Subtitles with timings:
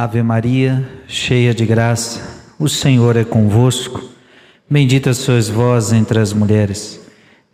[0.00, 4.00] Ave Maria, cheia de graça, o Senhor é convosco.
[4.70, 7.00] Bendita sois vós entre as mulheres.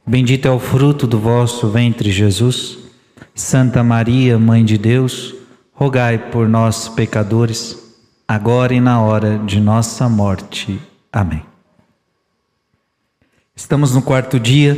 [0.06, 2.76] Bendito é o fruto do vosso ventre, Jesus.
[3.34, 5.34] Santa Maria, Mãe de Deus,
[5.72, 7.96] rogai por nós, pecadores,
[8.29, 10.79] agora e na hora de nossa morte.
[11.11, 11.43] Amém.
[13.57, 14.77] Estamos no quarto dia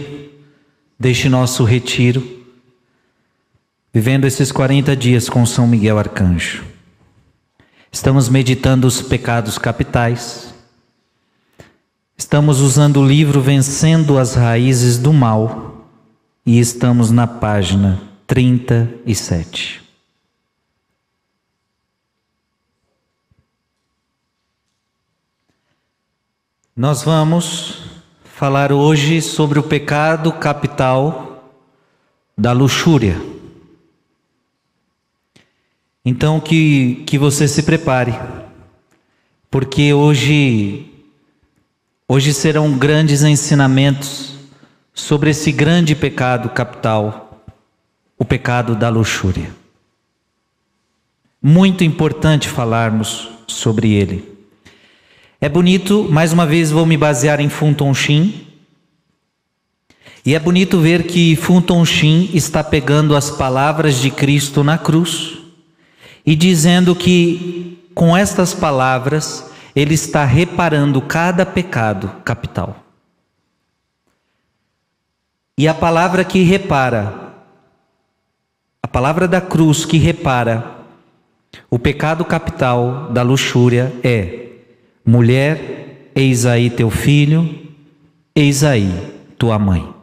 [0.96, 2.24] deste nosso retiro,
[3.92, 6.75] vivendo esses 40 dias com São Miguel Arcanjo.
[7.96, 10.54] Estamos meditando os pecados capitais.
[12.14, 15.88] Estamos usando o livro Vencendo as Raízes do Mal
[16.44, 19.82] e estamos na página 37.
[26.76, 27.80] Nós vamos
[28.22, 31.50] falar hoje sobre o pecado capital
[32.36, 33.35] da luxúria.
[36.08, 38.14] Então que, que você se prepare,
[39.50, 40.86] porque hoje,
[42.08, 44.34] hoje serão grandes ensinamentos
[44.94, 47.44] sobre esse grande pecado capital,
[48.16, 49.50] o pecado da luxúria.
[51.42, 54.32] Muito importante falarmos sobre ele.
[55.40, 58.46] É bonito, mais uma vez vou me basear em Funton Shin.
[60.24, 65.35] E é bonito ver que Funton Shin está pegando as palavras de Cristo na cruz
[66.26, 72.84] e dizendo que com estas palavras ele está reparando cada pecado capital.
[75.56, 77.32] E a palavra que repara,
[78.82, 80.76] a palavra da cruz que repara
[81.70, 84.48] o pecado capital da luxúria é:
[85.04, 87.72] mulher, eis aí teu filho,
[88.34, 89.95] eis aí tua mãe.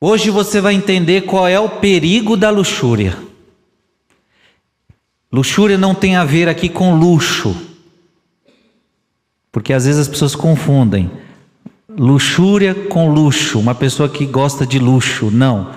[0.00, 3.18] Hoje você vai entender qual é o perigo da luxúria.
[5.30, 7.54] Luxúria não tem a ver aqui com luxo,
[9.52, 11.10] porque às vezes as pessoas confundem
[11.88, 15.30] luxúria com luxo, uma pessoa que gosta de luxo.
[15.30, 15.74] Não.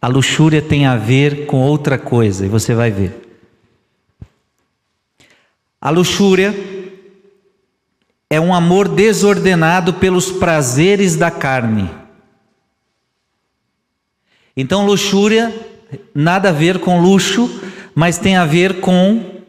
[0.00, 3.40] A luxúria tem a ver com outra coisa, e você vai ver.
[5.80, 6.54] A luxúria
[8.30, 12.01] é um amor desordenado pelos prazeres da carne.
[14.56, 15.54] Então, luxúria,
[16.14, 17.48] nada a ver com luxo,
[17.94, 19.42] mas tem a ver com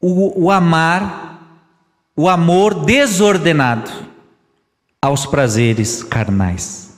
[0.00, 1.66] o, o amar,
[2.16, 3.90] o amor desordenado
[5.00, 6.90] aos prazeres carnais.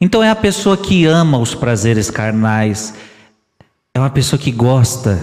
[0.00, 2.94] Então, é a pessoa que ama os prazeres carnais,
[3.92, 5.20] é uma pessoa que gosta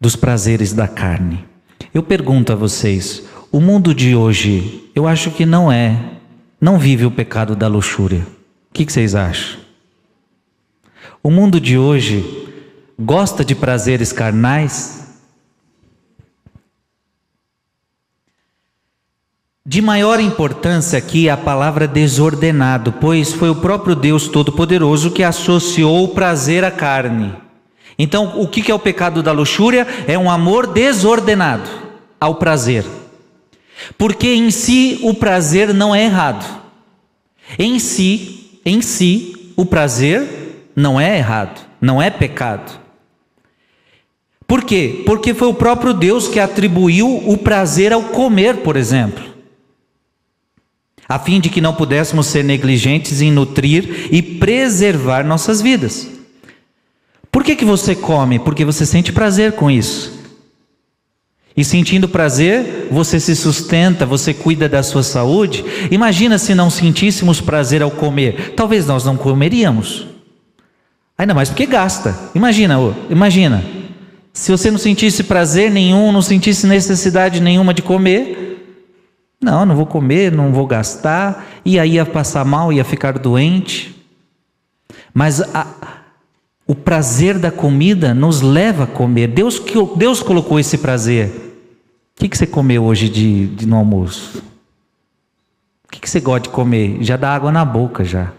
[0.00, 1.44] dos prazeres da carne.
[1.92, 6.15] Eu pergunto a vocês, o mundo de hoje, eu acho que não é
[6.60, 8.26] não vive o pecado da luxúria.
[8.70, 9.60] O que, vocês acham?
[11.22, 12.48] O mundo de hoje
[12.98, 15.06] gosta de prazeres carnais?
[19.64, 25.24] De maior importância aqui é a palavra desordenado, pois foi o próprio Deus Todo-Poderoso que
[25.24, 27.34] associou o prazer à carne.
[27.98, 29.86] Então, o que é o pecado da luxúria?
[30.06, 31.68] É um amor desordenado
[32.20, 32.84] ao prazer.
[33.98, 36.62] Porque em si o prazer não é errado.
[37.58, 42.80] Em si, em si, o prazer não é errado, não é pecado.
[44.46, 45.02] Por quê?
[45.04, 49.24] Porque foi o próprio Deus que atribuiu o prazer ao comer, por exemplo.
[51.08, 56.08] A fim de que não pudéssemos ser negligentes em nutrir e preservar nossas vidas.
[57.30, 58.38] Por que, que você come?
[58.38, 60.15] Porque você sente prazer com isso.
[61.56, 65.64] E sentindo prazer, você se sustenta, você cuida da sua saúde.
[65.90, 68.52] Imagina se não sentíssemos prazer ao comer.
[68.54, 70.06] Talvez nós não comeríamos.
[71.16, 72.14] Ainda mais porque gasta.
[72.34, 72.76] Imagina,
[73.08, 73.64] imagina.
[74.34, 78.46] Se você não sentisse prazer nenhum, não sentisse necessidade nenhuma de comer,
[79.40, 83.96] não, não vou comer, não vou gastar, e aí ia passar mal, ia ficar doente.
[85.14, 85.66] Mas a,
[86.66, 89.28] o prazer da comida nos leva a comer.
[89.28, 89.62] Deus,
[89.96, 91.45] Deus colocou esse prazer.
[92.16, 94.42] O que, que você comeu hoje de, de no almoço?
[95.84, 96.96] O que, que você gosta de comer?
[97.02, 98.32] Já dá água na boca já.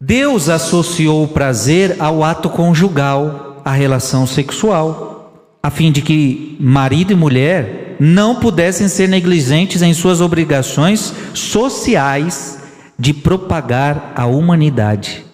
[0.00, 7.12] Deus associou o prazer ao ato conjugal, à relação sexual, a fim de que marido
[7.12, 12.58] e mulher não pudessem ser negligentes em suas obrigações sociais
[12.98, 15.24] de propagar a humanidade.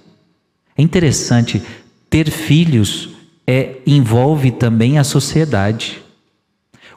[0.77, 1.63] É interessante,
[2.09, 3.12] ter filhos
[3.47, 6.03] é, envolve também a sociedade.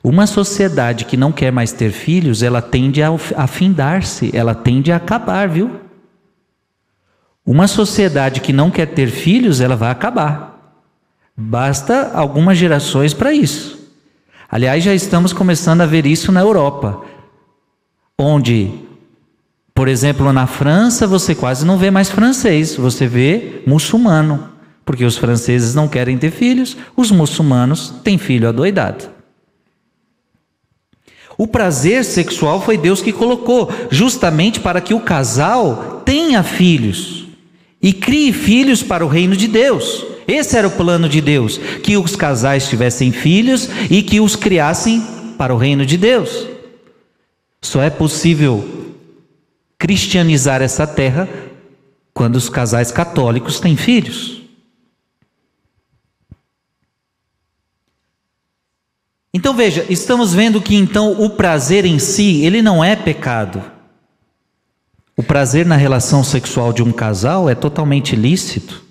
[0.04, 4.98] Uma sociedade que não quer mais ter filhos, ela tende a afindar-se, ela tende a
[4.98, 5.80] acabar, viu?
[7.46, 10.84] Uma sociedade que não quer ter filhos, ela vai acabar.
[11.36, 13.80] Basta algumas gerações para isso.
[14.50, 17.02] Aliás, já estamos começando a ver isso na Europa,
[18.18, 18.72] onde,
[19.74, 24.55] por exemplo, na França, você quase não vê mais francês, você vê muçulmano,
[24.86, 29.10] porque os franceses não querem ter filhos, os muçulmanos têm filho adoidado.
[31.38, 37.26] O prazer sexual foi Deus que colocou, justamente para que o casal tenha filhos
[37.82, 40.06] e crie filhos para o reino de Deus.
[40.28, 45.04] Esse era o plano de Deus: que os casais tivessem filhos e que os criassem
[45.38, 46.48] para o reino de Deus.
[47.62, 48.94] Só é possível
[49.78, 51.28] cristianizar essa terra
[52.14, 54.45] quando os casais católicos têm filhos.
[59.36, 63.62] Então veja, estamos vendo que então o prazer em si, ele não é pecado.
[65.14, 68.82] O prazer na relação sexual de um casal é totalmente lícito.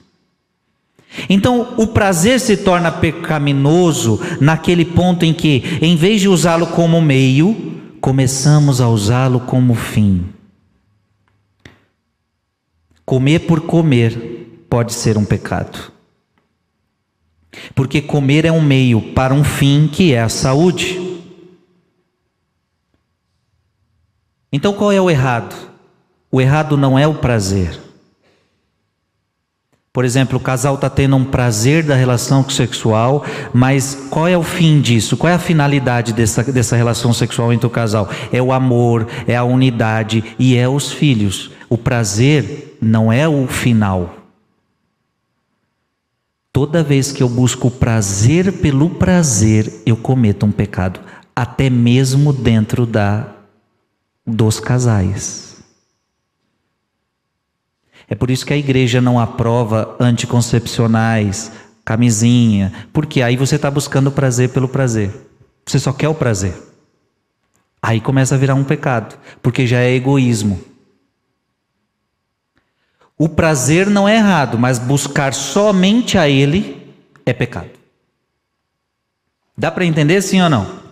[1.31, 7.00] Então, o prazer se torna pecaminoso naquele ponto em que, em vez de usá-lo como
[7.00, 10.26] meio, começamos a usá-lo como fim.
[13.06, 15.94] Comer por comer pode ser um pecado.
[17.75, 21.01] Porque comer é um meio para um fim que é a saúde.
[24.53, 25.55] Então, qual é o errado?
[26.31, 27.81] O errado não é o prazer.
[29.95, 34.43] Por exemplo, o casal está tendo um prazer da relação sexual, mas qual é o
[34.43, 35.17] fim disso?
[35.17, 38.11] Qual é a finalidade dessa, dessa relação sexual entre o casal?
[38.33, 41.53] É o amor, é a unidade e é os filhos.
[41.69, 44.24] O prazer não é o final.
[46.55, 51.01] Toda vez que eu busco prazer pelo prazer, eu cometo um pecado,
[51.35, 53.27] até mesmo dentro da
[54.25, 55.56] dos casais.
[58.09, 61.51] É por isso que a igreja não aprova anticoncepcionais,
[61.85, 65.11] camisinha, porque aí você está buscando prazer pelo prazer.
[65.67, 66.55] Você só quer o prazer.
[67.83, 70.62] Aí começa a virar um pecado, porque já é egoísmo.
[73.17, 76.93] O prazer não é errado, mas buscar somente a ele
[77.25, 77.71] é pecado.
[79.57, 80.83] Dá para entender sim ou não?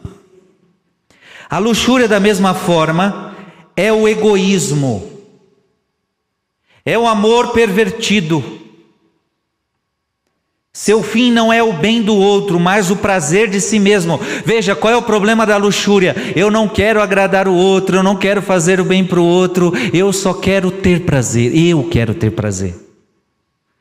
[1.51, 3.37] A luxúria, da mesma forma,
[3.77, 5.11] é o egoísmo.
[6.85, 8.62] É o amor pervertido.
[10.75, 14.19] Seu fim não é o bem do outro, mas o prazer de si mesmo.
[14.45, 16.17] Veja, qual é o problema da luxúria?
[16.35, 19.71] Eu não quero agradar o outro, eu não quero fazer o bem para o outro,
[19.93, 21.55] eu só quero ter prazer.
[21.55, 22.75] Eu quero ter prazer.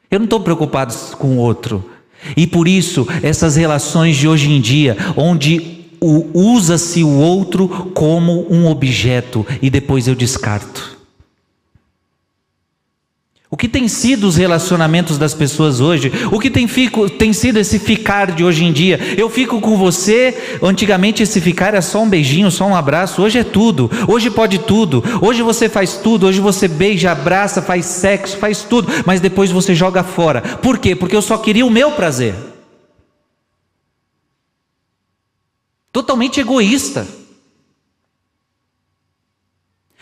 [0.09, 1.89] Eu não estou preocupado com o outro.
[2.35, 5.85] E por isso, essas relações de hoje em dia, onde
[6.33, 10.90] usa-se o outro como um objeto e depois eu descarto.
[13.53, 16.09] O que tem sido os relacionamentos das pessoas hoje?
[16.31, 18.97] O que tem, fico, tem sido esse ficar de hoje em dia?
[19.17, 20.57] Eu fico com você.
[20.63, 23.21] Antigamente esse ficar era só um beijinho, só um abraço.
[23.21, 23.91] Hoje é tudo.
[24.07, 25.03] Hoje pode tudo.
[25.21, 26.27] Hoje você faz tudo.
[26.27, 28.87] Hoje você beija, abraça, faz sexo, faz tudo.
[29.05, 30.41] Mas depois você joga fora.
[30.41, 30.95] Por quê?
[30.95, 32.33] Porque eu só queria o meu prazer.
[35.91, 37.05] Totalmente egoísta.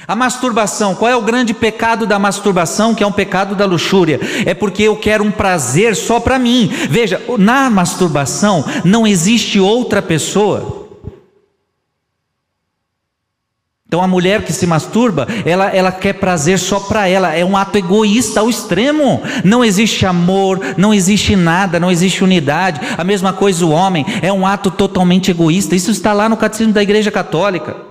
[0.08, 4.20] A masturbação, qual é o grande pecado da masturbação, que é um pecado da luxúria?
[4.46, 6.70] É porque eu quero um prazer só para mim.
[6.90, 10.80] Veja, na masturbação não existe outra pessoa.
[13.90, 17.58] Então a mulher que se masturba, ela, ela quer prazer só para ela, é um
[17.58, 19.20] ato egoísta ao extremo.
[19.44, 22.80] Não existe amor, não existe nada, não existe unidade.
[22.96, 25.76] A mesma coisa o homem, é um ato totalmente egoísta.
[25.76, 27.89] Isso está lá no catecismo da Igreja Católica.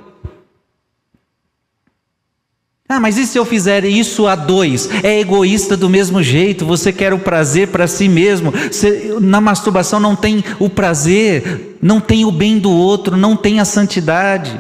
[2.89, 4.89] Ah, mas e se eu fizer isso a dois?
[5.05, 8.51] É egoísta do mesmo jeito, você quer o prazer para si mesmo.
[8.51, 13.61] Você, na masturbação não tem o prazer, não tem o bem do outro, não tem
[13.61, 14.59] a santidade.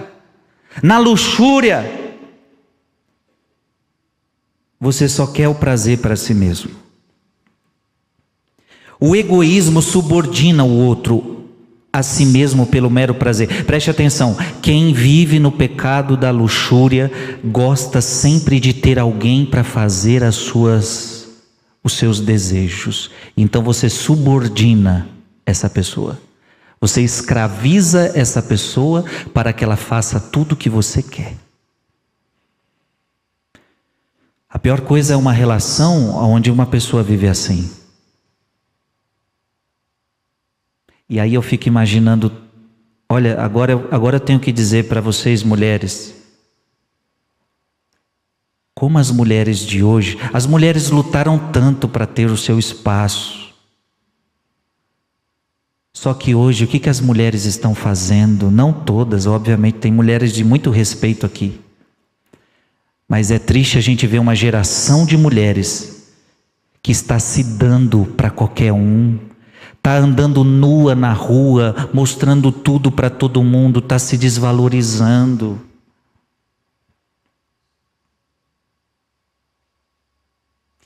[0.82, 1.90] Na luxúria,
[4.78, 6.70] você só quer o prazer para si mesmo.
[9.00, 11.37] O egoísmo subordina o outro,
[11.98, 13.64] a si mesmo pelo mero prazer.
[13.64, 17.10] Preste atenção: quem vive no pecado da luxúria
[17.44, 21.28] gosta sempre de ter alguém para fazer as suas
[21.82, 23.10] os seus desejos.
[23.36, 25.08] Então você subordina
[25.46, 26.20] essa pessoa.
[26.80, 31.34] Você escraviza essa pessoa para que ela faça tudo o que você quer.
[34.48, 37.68] A pior coisa é uma relação onde uma pessoa vive assim.
[41.08, 42.30] E aí eu fico imaginando
[43.10, 46.14] Olha, agora, agora eu tenho que dizer para vocês, mulheres,
[48.74, 53.48] como as mulheres de hoje, as mulheres lutaram tanto para ter o seu espaço.
[55.94, 58.50] Só que hoje, o que, que as mulheres estão fazendo?
[58.50, 61.58] Não todas, obviamente, tem mulheres de muito respeito aqui.
[63.08, 66.12] Mas é triste a gente ver uma geração de mulheres
[66.82, 69.18] que está se dando para qualquer um,
[69.78, 75.58] está andando nua na rua, mostrando tudo para todo mundo, está se desvalorizando.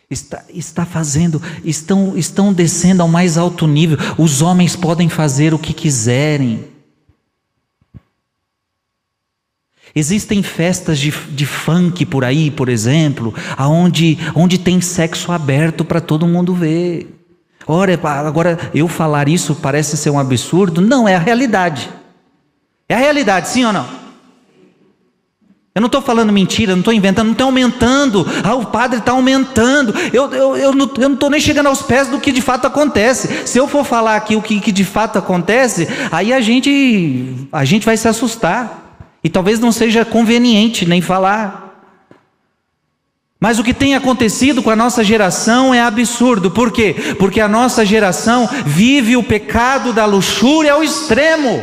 [0.08, 3.96] Está, está fazendo, estão, estão descendo ao mais alto nível.
[4.18, 6.68] Os homens podem fazer o que quiserem.
[9.94, 16.00] Existem festas de, de funk por aí, por exemplo, aonde, onde tem sexo aberto para
[16.00, 17.21] todo mundo ver.
[17.66, 20.80] Ora, agora eu falar isso parece ser um absurdo?
[20.80, 21.90] Não, é a realidade.
[22.88, 24.02] É a realidade, sim ou não?
[25.74, 28.26] Eu não estou falando mentira, não estou inventando, não estou aumentando.
[28.44, 29.94] Ah, o padre está aumentando.
[30.12, 33.46] Eu, eu, eu não estou nem chegando aos pés do que de fato acontece.
[33.46, 37.64] Se eu for falar aqui o que, que de fato acontece, aí a gente, a
[37.64, 38.80] gente vai se assustar.
[39.24, 41.61] E talvez não seja conveniente nem falar.
[43.42, 46.48] Mas o que tem acontecido com a nossa geração é absurdo.
[46.48, 46.94] Por quê?
[47.18, 51.60] Porque a nossa geração vive o pecado da luxúria ao extremo.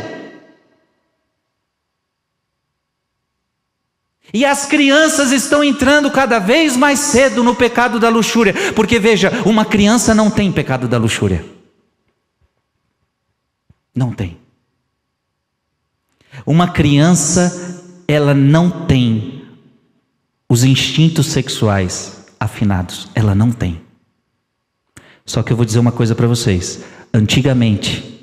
[4.30, 8.52] E as crianças estão entrando cada vez mais cedo no pecado da luxúria.
[8.76, 11.42] Porque veja, uma criança não tem pecado da luxúria.
[13.94, 14.36] Não tem.
[16.44, 19.09] Uma criança, ela não tem
[20.50, 23.80] os instintos sexuais afinados, ela não tem.
[25.24, 26.80] Só que eu vou dizer uma coisa para vocês:
[27.14, 28.20] antigamente,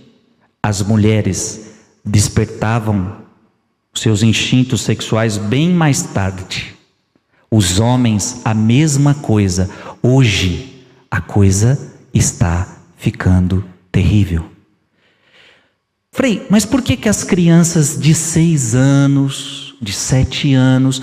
[0.62, 1.72] as mulheres
[2.04, 3.20] despertavam
[3.94, 6.76] seus instintos sexuais bem mais tarde.
[7.50, 9.70] Os homens, a mesma coisa.
[10.04, 12.68] Hoje, a coisa está
[12.98, 14.46] ficando terrível.
[16.12, 21.02] Frei, mas por que, que as crianças de seis anos, de sete anos,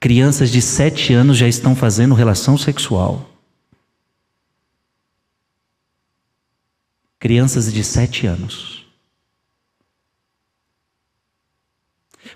[0.00, 3.28] crianças de sete anos já estão fazendo relação sexual?
[7.18, 8.86] Crianças de sete anos.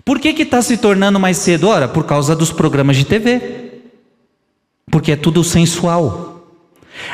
[0.03, 1.67] Por que está se tornando mais cedo?
[1.67, 3.81] Ora, por causa dos programas de TV.
[4.91, 6.34] Porque é tudo sensual.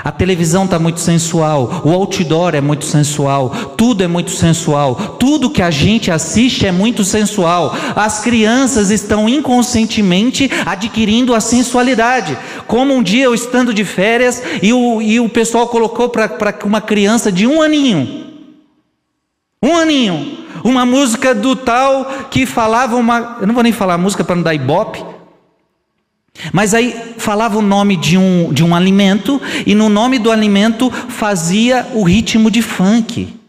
[0.03, 5.49] A televisão está muito sensual, o outdoor é muito sensual, tudo é muito sensual, tudo
[5.49, 7.75] que a gente assiste é muito sensual.
[7.95, 12.37] As crianças estão inconscientemente adquirindo a sensualidade.
[12.67, 16.81] Como um dia eu estando de férias e o, e o pessoal colocou para uma
[16.81, 18.27] criança de um aninho,
[19.61, 23.37] um aninho, uma música do tal que falava uma.
[23.41, 25.20] Eu não vou nem falar música para não dar ibope
[26.53, 30.89] mas aí falava o nome de um, de um alimento, e no nome do alimento
[30.89, 33.41] fazia o ritmo de funk.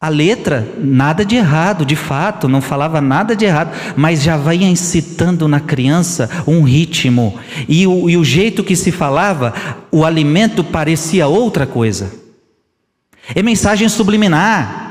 [0.00, 4.56] A letra, nada de errado, de fato, não falava nada de errado, mas já vai
[4.56, 7.38] incitando na criança um ritmo.
[7.66, 9.54] E o, e o jeito que se falava,
[9.90, 12.12] o alimento parecia outra coisa.
[13.34, 14.83] É mensagem subliminar.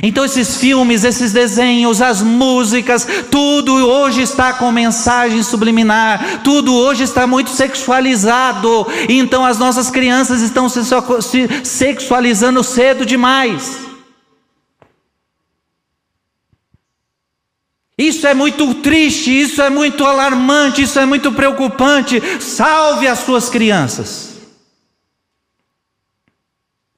[0.00, 7.04] Então, esses filmes, esses desenhos, as músicas, tudo hoje está com mensagem subliminar, tudo hoje
[7.04, 8.86] está muito sexualizado.
[9.08, 10.80] Então, as nossas crianças estão se
[11.62, 13.80] sexualizando cedo demais.
[17.98, 22.20] Isso é muito triste, isso é muito alarmante, isso é muito preocupante.
[22.40, 24.31] Salve as suas crianças.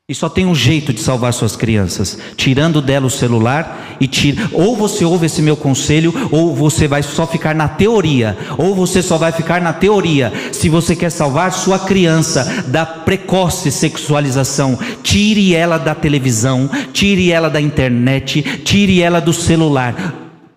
[0.06, 4.50] E só tem um jeito de salvar suas crianças, tirando dela o celular e tira.
[4.52, 9.00] Ou você ouve esse meu conselho, ou você vai só ficar na teoria, ou você
[9.02, 10.30] só vai ficar na teoria.
[10.52, 17.48] Se você quer salvar sua criança da precoce sexualização, tire ela da televisão, tire ela
[17.48, 20.12] da internet, tire ela do celular.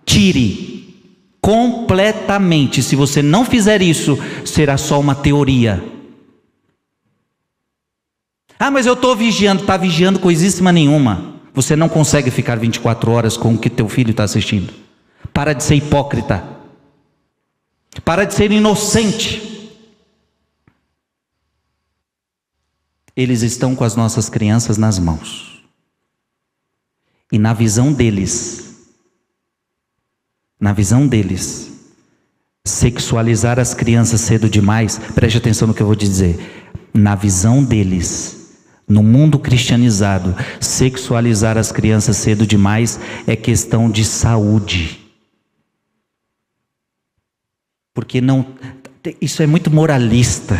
[0.06, 0.94] Tire
[1.39, 2.84] completamente.
[2.84, 5.96] Se você não fizer isso, será só uma teoria
[8.60, 11.36] ah, mas eu estou vigiando, está vigiando coisíssima nenhuma.
[11.54, 14.74] Você não consegue ficar 24 horas com o que teu filho está assistindo.
[15.34, 16.44] Para de ser hipócrita.
[18.04, 19.72] Para de ser inocente.
[23.16, 25.64] Eles estão com as nossas crianças nas mãos.
[27.32, 28.88] E na visão deles,
[30.60, 31.72] na visão deles,
[32.64, 36.70] sexualizar as crianças cedo demais, preste atenção no que eu vou te dizer.
[36.94, 38.37] Na visão deles,
[38.88, 45.00] No mundo cristianizado, sexualizar as crianças cedo demais é questão de saúde.
[47.94, 48.46] Porque não
[49.20, 50.58] isso é muito moralista.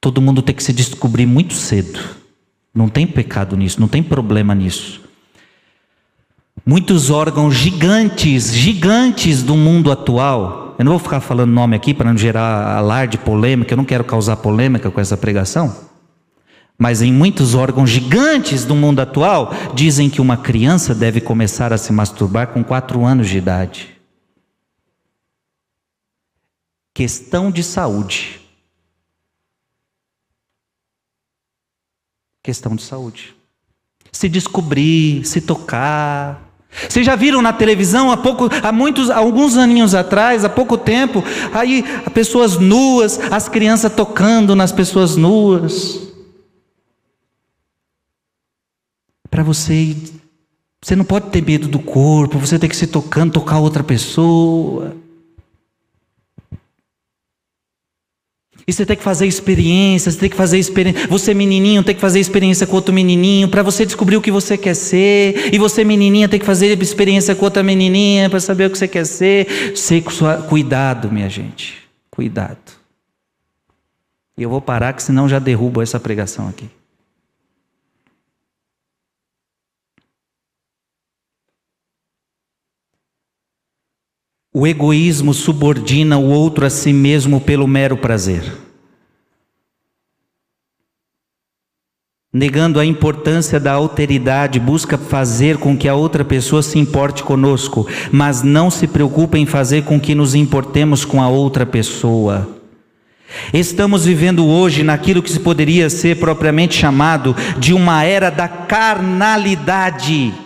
[0.00, 1.98] Todo mundo tem que se descobrir muito cedo.
[2.74, 5.00] Não tem pecado nisso, não tem problema nisso.
[6.64, 10.74] Muitos órgãos gigantes, gigantes do mundo atual.
[10.78, 14.04] Eu não vou ficar falando nome aqui para não gerar alarde, polêmica, eu não quero
[14.04, 15.85] causar polêmica com essa pregação.
[16.78, 21.78] Mas em muitos órgãos gigantes do mundo atual, dizem que uma criança deve começar a
[21.78, 23.96] se masturbar com quatro anos de idade.
[26.92, 28.40] Questão de saúde.
[32.42, 33.34] Questão de saúde.
[34.12, 36.42] Se descobrir, se tocar.
[36.88, 41.24] Vocês já viram na televisão há pouco, há muitos, alguns aninhos atrás, há pouco tempo,
[41.52, 46.05] aí pessoas nuas, as crianças tocando nas pessoas nuas.
[49.30, 49.96] Para você.
[50.82, 54.96] Você não pode ter medo do corpo, você tem que se tocando, tocar outra pessoa.
[58.68, 61.06] E você tem que fazer experiência, você tem que fazer experiência.
[61.06, 64.58] Você menininho tem que fazer experiência com outro menininho para você descobrir o que você
[64.58, 65.54] quer ser.
[65.54, 68.88] E você menininha tem que fazer experiência com outra menininha para saber o que você
[68.88, 69.76] quer ser.
[69.76, 71.76] Sexual, cuidado, minha gente,
[72.10, 72.58] cuidado.
[74.36, 76.68] E eu vou parar que senão já derrubo essa pregação aqui.
[84.58, 88.42] O egoísmo subordina o outro a si mesmo pelo mero prazer.
[92.32, 97.86] Negando a importância da alteridade, busca fazer com que a outra pessoa se importe conosco,
[98.10, 102.48] mas não se preocupa em fazer com que nos importemos com a outra pessoa.
[103.52, 110.45] Estamos vivendo hoje naquilo que se poderia ser propriamente chamado de uma era da carnalidade.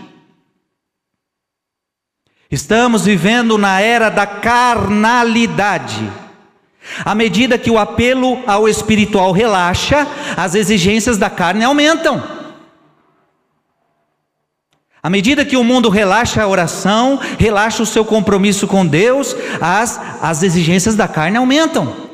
[2.50, 6.10] Estamos vivendo na era da carnalidade.
[7.04, 12.40] À medida que o apelo ao espiritual relaxa, as exigências da carne aumentam.
[15.00, 20.00] À medida que o mundo relaxa a oração, relaxa o seu compromisso com Deus, as,
[20.20, 22.09] as exigências da carne aumentam.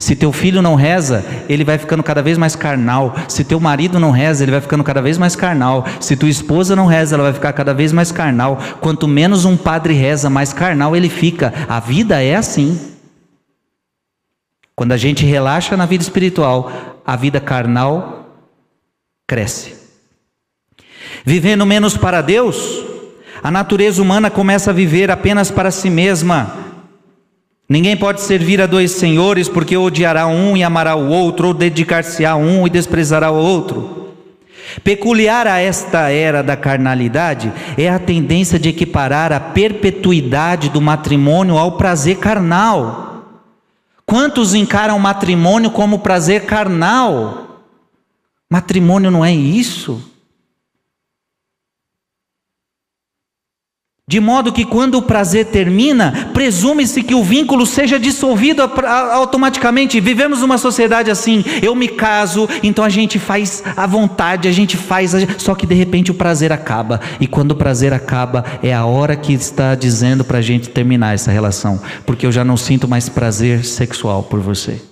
[0.00, 3.14] Se teu filho não reza, ele vai ficando cada vez mais carnal.
[3.28, 5.84] Se teu marido não reza, ele vai ficando cada vez mais carnal.
[6.00, 8.58] Se tua esposa não reza, ela vai ficar cada vez mais carnal.
[8.80, 11.52] Quanto menos um padre reza, mais carnal ele fica.
[11.68, 12.80] A vida é assim.
[14.74, 16.72] Quando a gente relaxa na vida espiritual,
[17.06, 18.26] a vida carnal
[19.28, 19.74] cresce.
[21.26, 22.82] Vivendo menos para Deus,
[23.42, 26.69] a natureza humana começa a viver apenas para si mesma
[27.70, 32.26] Ninguém pode servir a dois senhores, porque odiará um e amará o outro, ou dedicar-se
[32.26, 34.08] a um e desprezará o outro.
[34.82, 41.56] Peculiar a esta era da carnalidade é a tendência de equiparar a perpetuidade do matrimônio
[41.56, 43.24] ao prazer carnal.
[44.04, 47.60] Quantos encaram matrimônio como prazer carnal?
[48.50, 50.02] Matrimônio não é isso.
[54.10, 60.00] De modo que quando o prazer termina, presume-se que o vínculo seja dissolvido automaticamente.
[60.00, 64.76] Vivemos uma sociedade assim: eu me caso, então a gente faz à vontade, a gente
[64.76, 67.00] faz, só que de repente o prazer acaba.
[67.20, 71.14] E quando o prazer acaba, é a hora que está dizendo para a gente terminar
[71.14, 74.82] essa relação, porque eu já não sinto mais prazer sexual por você.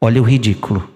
[0.00, 0.93] Olha o ridículo.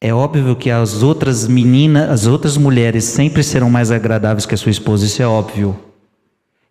[0.00, 4.58] É óbvio que as outras meninas, as outras mulheres sempre serão mais agradáveis que a
[4.58, 5.78] sua esposa, isso é óbvio.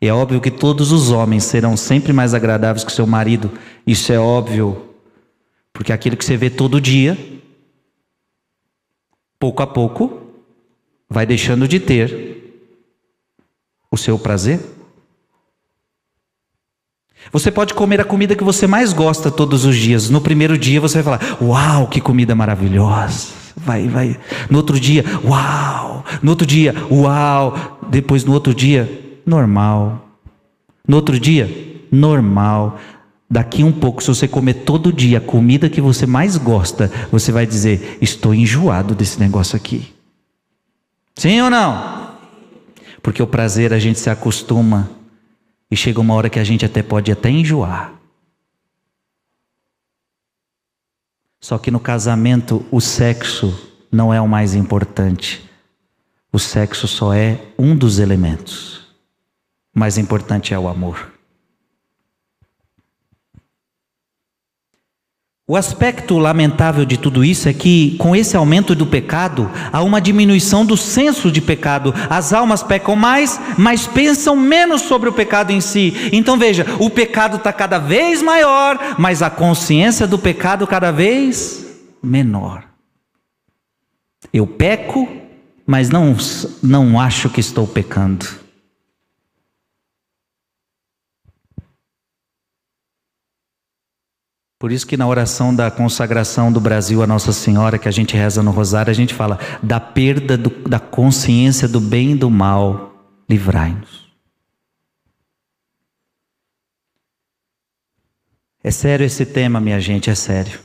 [0.01, 3.51] É óbvio que todos os homens serão sempre mais agradáveis que seu marido,
[3.85, 4.89] isso é óbvio.
[5.71, 7.17] Porque aquilo que você vê todo dia,
[9.37, 10.21] pouco a pouco,
[11.07, 12.63] vai deixando de ter
[13.91, 14.59] o seu prazer.
[17.31, 20.09] Você pode comer a comida que você mais gosta todos os dias.
[20.09, 23.39] No primeiro dia você vai falar: "Uau, que comida maravilhosa".
[23.55, 24.17] Vai, vai.
[24.49, 26.03] No outro dia, uau.
[26.23, 27.79] No outro dia, uau.
[27.89, 30.07] Depois no outro dia, normal.
[30.87, 32.79] No outro dia, normal.
[33.29, 37.31] Daqui um pouco, se você comer todo dia a comida que você mais gosta, você
[37.31, 39.93] vai dizer: "Estou enjoado desse negócio aqui".
[41.15, 42.09] Sim ou não?
[43.03, 44.89] Porque o prazer a gente se acostuma
[45.69, 47.93] e chega uma hora que a gente até pode até enjoar.
[51.39, 55.49] Só que no casamento o sexo não é o mais importante.
[56.31, 58.87] O sexo só é um dos elementos.
[59.75, 61.18] O mais importante é o amor.
[65.49, 69.99] O aspecto lamentável de tudo isso é que, com esse aumento do pecado, há uma
[69.99, 71.91] diminuição do senso de pecado.
[72.07, 76.11] As almas pecam mais, mas pensam menos sobre o pecado em si.
[76.13, 81.65] Então veja: o pecado está cada vez maior, mas a consciência do pecado cada vez
[82.03, 82.65] menor.
[84.31, 85.09] Eu peco,
[85.65, 86.15] mas não,
[86.61, 88.27] não acho que estou pecando.
[94.59, 98.17] Por isso que na oração da consagração do Brasil a Nossa Senhora, que a gente
[98.17, 102.29] reza no rosário, a gente fala da perda do, da consciência do bem e do
[102.29, 102.93] mal,
[103.29, 104.09] livrai-nos.
[108.61, 110.59] É sério esse tema, minha gente, é sério.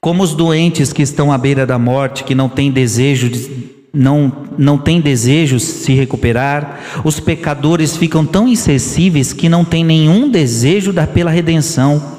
[0.00, 4.32] Como os doentes que estão à beira da morte, que não têm desejo de, não,
[4.58, 10.28] não tem desejo de se recuperar, os pecadores ficam tão insensíveis que não têm nenhum
[10.28, 12.14] desejo da, pela redenção.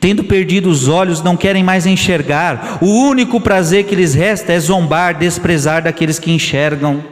[0.00, 2.78] Tendo perdido os olhos, não querem mais enxergar.
[2.80, 7.04] O único prazer que lhes resta é zombar, desprezar daqueles que enxergam.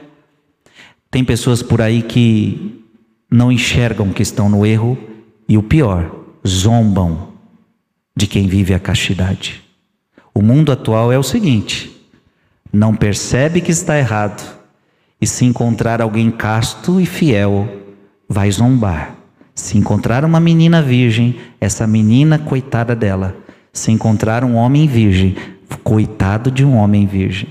[1.11, 2.81] Tem pessoas por aí que
[3.31, 4.97] não enxergam que estão no erro
[5.49, 6.11] e o pior,
[6.47, 7.35] zombam
[8.17, 9.63] de quem vive a castidade.
[10.33, 11.94] O mundo atual é o seguinte:
[12.75, 14.43] não percebe que está errado,
[15.21, 17.69] e se encontrar alguém casto e fiel,
[18.29, 19.17] vai zombar.
[19.55, 23.37] Se encontrar uma menina virgem, essa menina, coitada dela.
[23.73, 25.37] Se encontrar um homem virgem,
[25.85, 27.49] coitado de um homem virgem.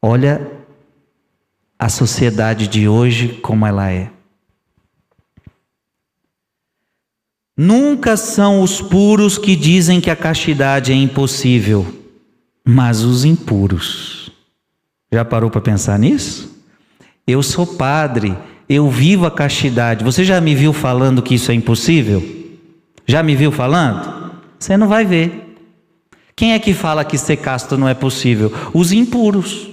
[0.00, 0.40] Olha
[1.78, 4.10] a sociedade de hoje como ela é.
[7.54, 12.05] Nunca são os puros que dizem que a castidade é impossível
[12.68, 14.28] mas os impuros.
[15.12, 16.52] Já parou para pensar nisso?
[17.24, 18.36] Eu sou padre,
[18.68, 20.02] eu vivo a castidade.
[20.02, 22.20] Você já me viu falando que isso é impossível?
[23.06, 24.32] Já me viu falando?
[24.58, 25.56] Você não vai ver.
[26.34, 28.52] Quem é que fala que ser casto não é possível?
[28.74, 29.68] Os impuros.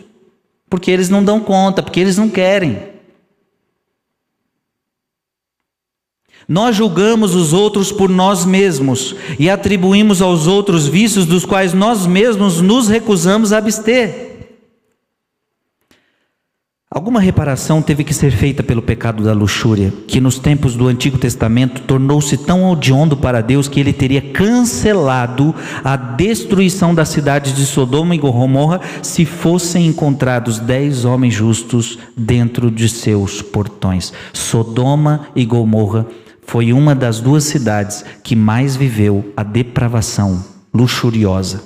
[0.69, 2.92] Porque eles não dão conta, porque eles não querem.
[6.47, 12.05] Nós julgamos os outros por nós mesmos e atribuímos aos outros vícios dos quais nós
[12.05, 14.33] mesmos nos recusamos a abster.
[16.93, 21.17] Alguma reparação teve que ser feita pelo pecado da luxúria, que nos tempos do Antigo
[21.17, 27.65] Testamento tornou-se tão odiondo para Deus que ele teria cancelado a destruição das cidades de
[27.65, 34.13] Sodoma e Gomorra se fossem encontrados dez homens justos dentro de seus portões.
[34.31, 36.05] Sodoma e Gomorra
[36.45, 41.63] foi uma das duas cidades que mais viveu a depravação luxuriosa.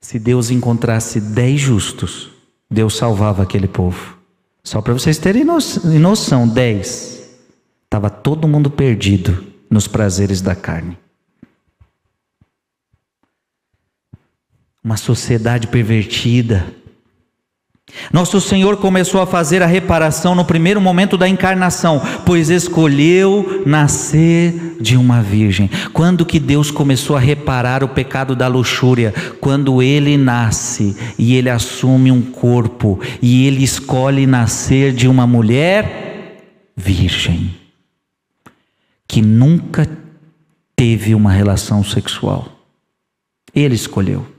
[0.00, 2.30] Se Deus encontrasse dez justos,
[2.70, 4.18] Deus salvava aquele povo.
[4.62, 7.30] Só para vocês terem noção, dez.
[7.84, 10.98] Estava todo mundo perdido nos prazeres da carne.
[14.82, 16.74] Uma sociedade pervertida,
[18.12, 24.76] nosso Senhor começou a fazer a reparação no primeiro momento da encarnação, pois escolheu nascer
[24.80, 25.70] de uma virgem.
[25.92, 29.12] Quando que Deus começou a reparar o pecado da luxúria?
[29.40, 36.40] Quando ele nasce e ele assume um corpo e ele escolhe nascer de uma mulher
[36.76, 37.54] virgem
[39.06, 39.88] que nunca
[40.74, 42.48] teve uma relação sexual.
[43.54, 44.33] Ele escolheu.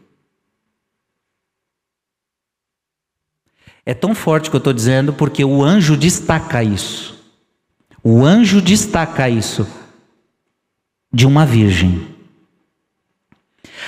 [3.86, 7.16] É tão forte que eu estou dizendo porque o anjo destaca isso.
[8.04, 9.68] O anjo destaca isso
[11.14, 12.16] de uma virgem.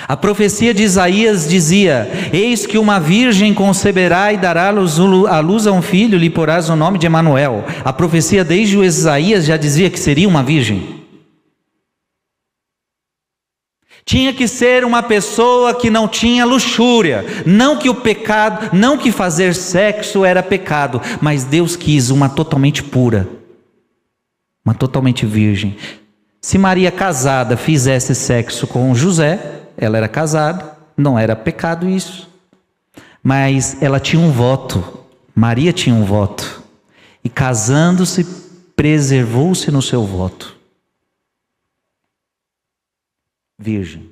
[0.06, 5.72] A profecia de Isaías dizia: Eis que uma virgem conceberá e dará a luz a
[5.72, 7.64] um filho, lhe porás o nome de Emanuel.
[7.84, 10.97] A profecia desde o Isaías já dizia que seria uma virgem.
[14.08, 19.12] Tinha que ser uma pessoa que não tinha luxúria, não que o pecado, não que
[19.12, 23.28] fazer sexo era pecado, mas Deus quis uma totalmente pura,
[24.64, 25.76] uma totalmente virgem.
[26.40, 32.30] Se Maria casada fizesse sexo com José, ela era casada, não era pecado isso.
[33.22, 35.00] Mas ela tinha um voto,
[35.34, 36.62] Maria tinha um voto,
[37.22, 38.26] e casando-se,
[38.74, 40.57] preservou-se no seu voto
[43.58, 44.10] virgem.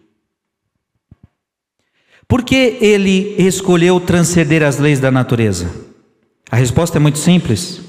[2.27, 5.71] Por que ele escolheu transcender as leis da natureza?
[6.51, 7.81] A resposta é muito simples.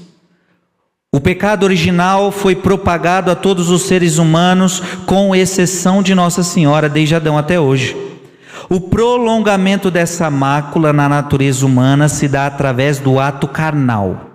[1.10, 6.88] O pecado original foi propagado a todos os seres humanos, com exceção de Nossa Senhora,
[6.88, 7.96] desde Adão até hoje.
[8.68, 14.27] O prolongamento dessa mácula na natureza humana se dá através do ato carnal.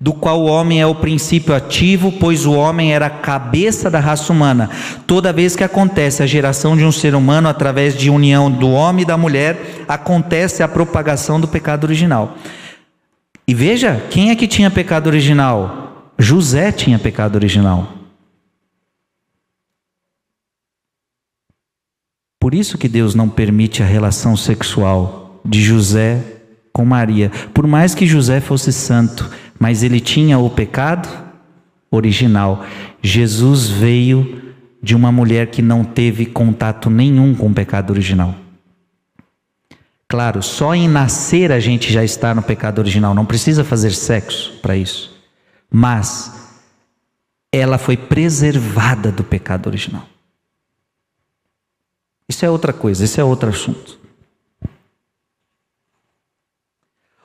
[0.00, 4.00] Do qual o homem é o princípio ativo, pois o homem era a cabeça da
[4.00, 4.70] raça humana.
[5.06, 9.02] Toda vez que acontece a geração de um ser humano através de união do homem
[9.02, 12.38] e da mulher, acontece a propagação do pecado original.
[13.46, 16.12] E veja, quem é que tinha pecado original?
[16.18, 17.92] José tinha pecado original.
[22.38, 26.22] Por isso que Deus não permite a relação sexual de José
[26.72, 27.30] com Maria.
[27.52, 29.30] Por mais que José fosse santo,
[29.60, 31.06] mas ele tinha o pecado
[31.90, 32.64] original.
[33.02, 38.34] Jesus veio de uma mulher que não teve contato nenhum com o pecado original.
[40.08, 44.58] Claro, só em nascer a gente já está no pecado original, não precisa fazer sexo
[44.62, 45.14] para isso.
[45.70, 46.62] Mas
[47.52, 50.06] ela foi preservada do pecado original.
[52.26, 53.99] Isso é outra coisa, esse é outro assunto.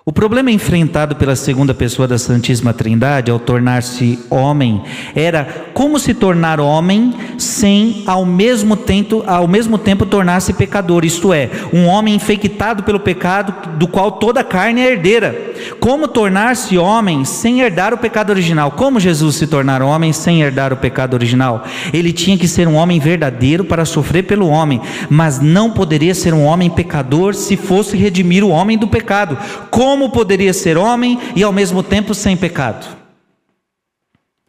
[0.07, 4.83] O problema enfrentado pela segunda pessoa da Santíssima Trindade ao tornar-se homem
[5.15, 11.33] era como se tornar homem sem ao mesmo tempo, ao mesmo tempo tornar-se pecador, isto
[11.33, 15.54] é, um homem infectado pelo pecado do qual toda a carne é herdeira.
[15.79, 18.71] Como tornar-se homem sem herdar o pecado original?
[18.71, 21.63] Como Jesus se tornar homem sem herdar o pecado original?
[21.93, 26.33] Ele tinha que ser um homem verdadeiro para sofrer pelo homem, mas não poderia ser
[26.33, 29.37] um homem pecador se fosse redimir o homem do pecado.
[29.69, 32.85] Como poderia ser homem e ao mesmo tempo sem pecado?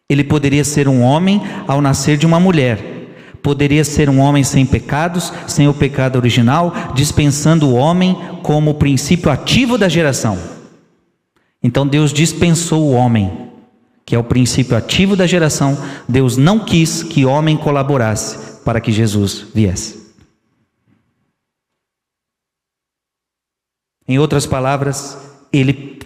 [0.09, 2.95] Ele poderia ser um homem ao nascer de uma mulher.
[3.43, 8.75] Poderia ser um homem sem pecados, sem o pecado original, dispensando o homem como o
[8.75, 10.56] princípio ativo da geração.
[11.67, 13.51] Então Deus dispensou o homem,
[14.05, 15.77] que é o princípio ativo da geração.
[16.09, 20.15] Deus não quis que homem colaborasse para que Jesus viesse.
[24.07, 25.19] Em outras palavras,
[25.53, 25.99] ele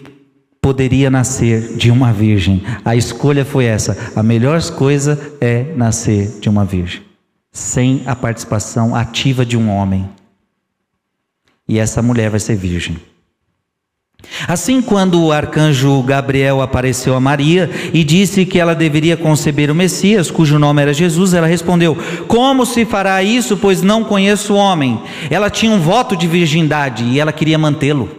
[0.59, 2.63] poderia nascer de uma virgem.
[2.83, 3.95] A escolha foi essa.
[4.15, 7.03] A melhor coisa é nascer de uma virgem,
[7.51, 10.09] sem a participação ativa de um homem.
[11.67, 13.10] E essa mulher vai ser virgem.
[14.47, 19.75] Assim, quando o arcanjo Gabriel apareceu a Maria e disse que ela deveria conceber o
[19.75, 24.57] Messias, cujo nome era Jesus, ela respondeu: Como se fará isso, pois não conheço o
[24.57, 25.01] homem?
[25.29, 28.09] Ela tinha um voto de virgindade e ela queria mantê-lo.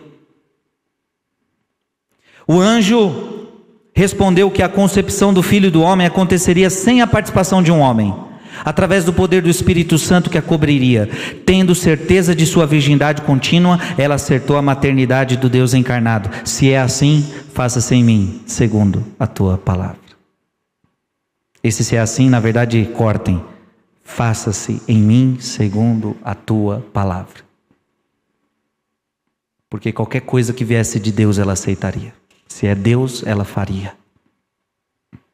[2.47, 3.33] O anjo
[3.95, 8.15] respondeu que a concepção do filho do homem aconteceria sem a participação de um homem,
[8.65, 11.09] através do poder do Espírito Santo que a cobriria.
[11.45, 16.31] Tendo certeza de sua virgindade contínua, ela acertou a maternidade do Deus encarnado.
[16.45, 19.99] Se é assim, faça-se em mim, segundo a tua palavra.
[21.63, 23.43] Esse se é assim, na verdade, cortem.
[24.03, 27.43] Faça-se em mim segundo a tua palavra.
[29.71, 32.13] Porque qualquer coisa que viesse de Deus ela aceitaria.
[32.47, 33.95] Se é Deus, ela faria.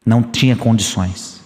[0.07, 1.38] Não tinha condições.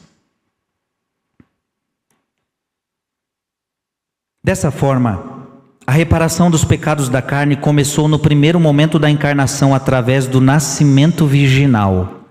[4.44, 5.22] Dessa forma,
[5.86, 11.26] a reparação dos pecados da carne começou no primeiro momento da encarnação através do nascimento
[11.26, 12.26] virginal.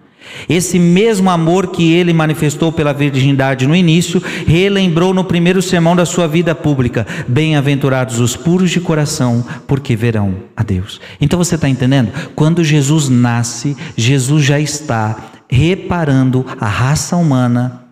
[0.49, 6.05] Esse mesmo amor que ele manifestou pela virgindade no início, relembrou no primeiro sermão da
[6.05, 10.99] sua vida pública: Bem-aventurados os puros de coração, porque verão a Deus.
[11.21, 12.11] Então você está entendendo?
[12.35, 15.15] Quando Jesus nasce, Jesus já está
[15.49, 17.85] reparando a raça humana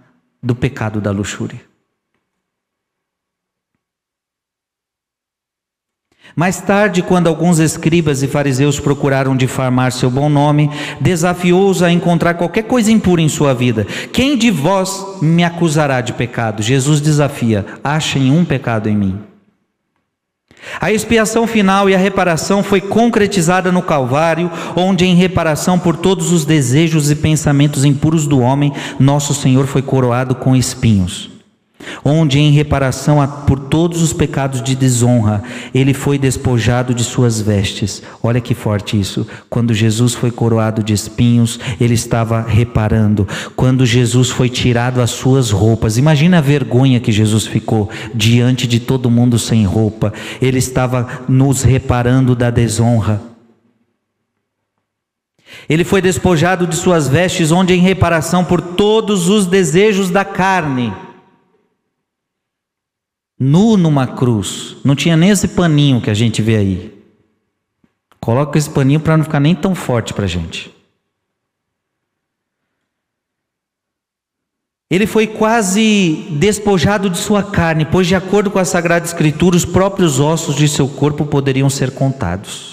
[0.43, 1.68] do pecado da luxúria.
[6.39, 10.71] Mais tarde, quando alguns escribas e fariseus procuraram difamar seu bom nome,
[11.01, 13.85] desafiou-os a encontrar qualquer coisa impura em sua vida.
[14.13, 16.63] Quem de vós me acusará de pecado?
[16.63, 19.19] Jesus desafia: achem um pecado em mim.
[20.79, 26.31] A expiação final e a reparação foi concretizada no Calvário, onde, em reparação por todos
[26.31, 31.37] os desejos e pensamentos impuros do homem, nosso Senhor foi coroado com espinhos
[32.03, 37.39] onde, em reparação a, por todos os pecados de desonra, ele foi despojado de suas
[37.41, 38.01] vestes.
[38.21, 39.27] Olha que forte isso.
[39.49, 43.27] Quando Jesus foi coroado de espinhos, ele estava reparando.
[43.55, 48.79] Quando Jesus foi tirado as suas roupas, imagina a vergonha que Jesus ficou diante de
[48.79, 50.13] todo mundo sem roupa.
[50.41, 53.29] Ele estava nos reparando da desonra.
[55.67, 60.93] Ele foi despojado de suas vestes, onde, em reparação por todos os desejos da carne,
[63.39, 64.75] nu numa cruz.
[64.83, 66.99] Não tinha nem esse paninho que a gente vê aí.
[68.19, 70.71] Coloca esse paninho para não ficar nem tão forte para a gente.
[74.91, 79.63] Ele foi quase despojado de sua carne, pois, de acordo com a Sagrada Escritura, os
[79.63, 82.68] próprios ossos de seu corpo poderiam ser contados.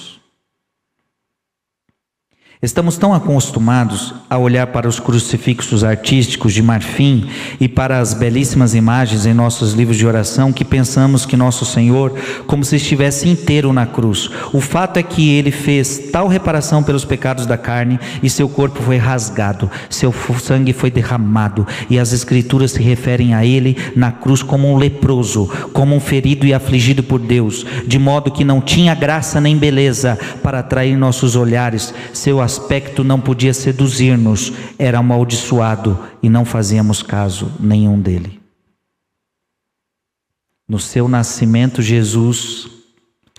[2.62, 7.28] Estamos tão acostumados a olhar para os crucifixos artísticos de marfim
[7.60, 12.18] e para as belíssimas imagens em nossos livros de oração que pensamos que nosso Senhor
[12.46, 14.30] como se estivesse inteiro na cruz.
[14.54, 18.82] O fato é que ele fez tal reparação pelos pecados da carne e seu corpo
[18.82, 20.10] foi rasgado, seu
[20.42, 25.46] sangue foi derramado e as escrituras se referem a ele na cruz como um leproso,
[25.74, 30.18] como um ferido e afligido por Deus, de modo que não tinha graça nem beleza
[30.42, 31.92] para atrair nossos olhares.
[32.14, 38.40] Seu aspecto não podia seduzir-nos, era amaldiçoado e não fazíamos caso nenhum dele.
[40.66, 42.68] No seu nascimento, Jesus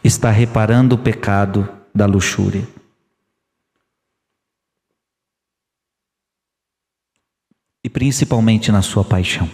[0.04, 2.68] está reparando o pecado da luxúria.
[7.84, 9.50] E principalmente na sua paixão.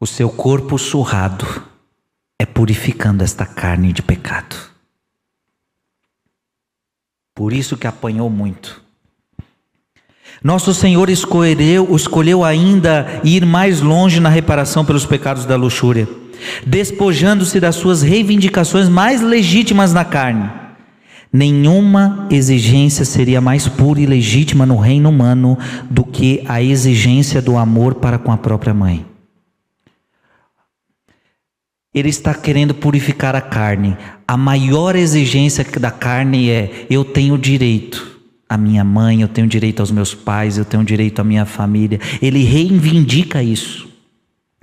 [0.00, 1.46] O seu corpo surrado
[2.38, 4.65] é purificando esta carne de pecado.
[7.36, 8.80] Por isso que apanhou muito.
[10.42, 16.08] Nosso Senhor escolheu, escolheu ainda ir mais longe na reparação pelos pecados da luxúria,
[16.66, 20.50] despojando-se das suas reivindicações mais legítimas na carne.
[21.30, 25.58] Nenhuma exigência seria mais pura e legítima no reino humano
[25.90, 29.04] do que a exigência do amor para com a própria mãe.
[31.96, 33.96] Ele está querendo purificar a carne.
[34.28, 39.80] A maior exigência da carne é: eu tenho direito à minha mãe, eu tenho direito
[39.80, 41.98] aos meus pais, eu tenho direito à minha família.
[42.20, 43.88] Ele reivindica isso.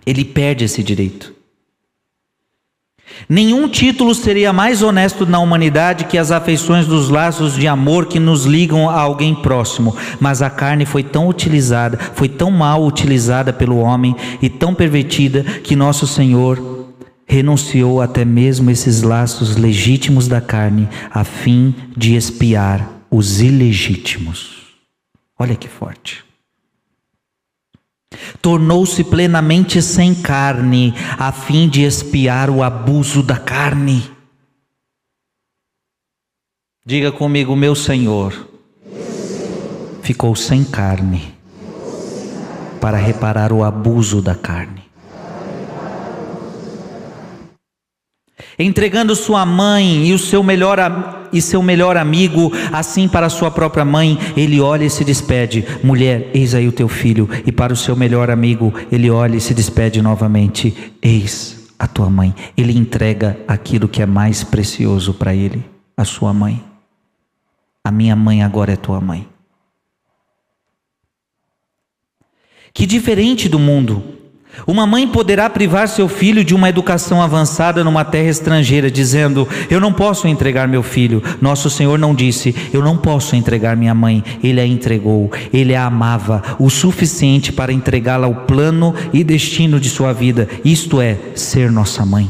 [0.06, 1.34] Ele perde esse direito.
[3.28, 8.20] Nenhum título seria mais honesto na humanidade que as afeições dos laços de amor que
[8.20, 13.54] nos ligam a alguém próximo, mas a carne foi tão utilizada, foi tão mal utilizada
[13.54, 16.73] pelo homem e tão pervertida que nosso Senhor
[17.26, 24.64] renunciou até mesmo esses laços legítimos da carne, a fim de espiar os ilegítimos.
[25.38, 26.24] Olha que forte.
[28.42, 34.04] Tornou-se plenamente sem carne, a fim de espiar o abuso da carne.
[36.86, 38.50] Diga comigo, meu Senhor,
[40.02, 41.34] ficou sem carne
[42.82, 44.83] para reparar o abuso da carne.
[48.58, 50.80] Entregando sua mãe e o seu melhor
[51.32, 56.30] e seu melhor amigo assim para sua própria mãe, ele olha e se despede: "Mulher,
[56.34, 57.30] eis aí o teu filho".
[57.46, 62.10] E para o seu melhor amigo, ele olha e se despede novamente: "Eis a tua
[62.10, 62.34] mãe".
[62.56, 65.64] Ele entrega aquilo que é mais precioso para ele,
[65.98, 66.64] a sua mãe.
[67.84, 69.28] A minha mãe agora é tua mãe.
[72.74, 74.04] Que diferente do mundo
[74.66, 79.80] uma mãe poderá privar seu filho de uma educação avançada numa terra estrangeira, dizendo: Eu
[79.80, 81.22] não posso entregar meu filho.
[81.42, 84.24] Nosso Senhor não disse: Eu não posso entregar minha mãe.
[84.44, 89.90] Ele a entregou, ele a amava o suficiente para entregá-la ao plano e destino de
[89.90, 92.30] sua vida, isto é, ser nossa mãe.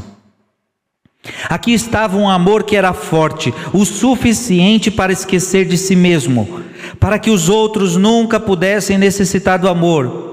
[1.50, 6.62] Aqui estava um amor que era forte, o suficiente para esquecer de si mesmo,
[7.00, 10.33] para que os outros nunca pudessem necessitar do amor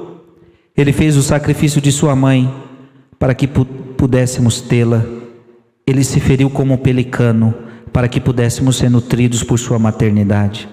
[0.77, 2.53] ele fez o sacrifício de sua mãe
[3.19, 5.05] para que pudéssemos tê-la.
[5.87, 7.55] Ele se feriu como um pelicano
[7.93, 10.69] para que pudéssemos ser nutridos por sua maternidade.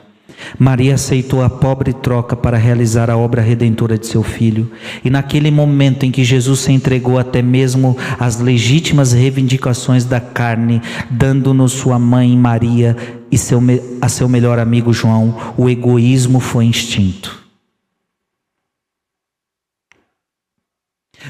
[0.58, 4.72] Maria aceitou a pobre troca para realizar a obra redentora de seu filho,
[5.04, 10.82] e naquele momento em que Jesus se entregou até mesmo às legítimas reivindicações da carne,
[11.10, 12.96] dando-nos sua mãe Maria
[13.32, 13.60] e seu,
[14.00, 17.47] a seu melhor amigo João, o egoísmo foi extinto.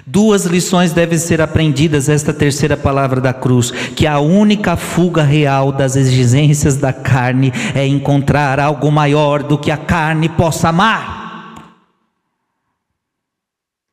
[0.05, 5.71] Duas lições devem ser aprendidas esta terceira palavra da cruz, que a única fuga real
[5.71, 11.17] das exigências da carne é encontrar algo maior do que a carne possa amar.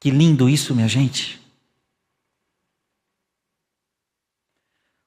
[0.01, 1.41] Que lindo isso, minha gente.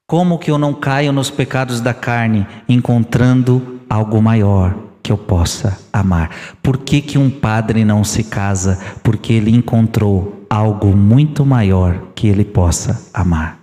[0.06, 4.87] Como que eu não caio nos pecados da carne encontrando algo maior?
[5.08, 6.56] Que eu possa amar.
[6.62, 8.78] Por que, que um padre não se casa?
[9.02, 13.58] Porque ele encontrou algo muito maior que ele possa amar.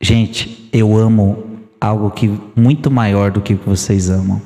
[0.00, 4.42] Gente, eu amo algo que muito maior do que vocês amam.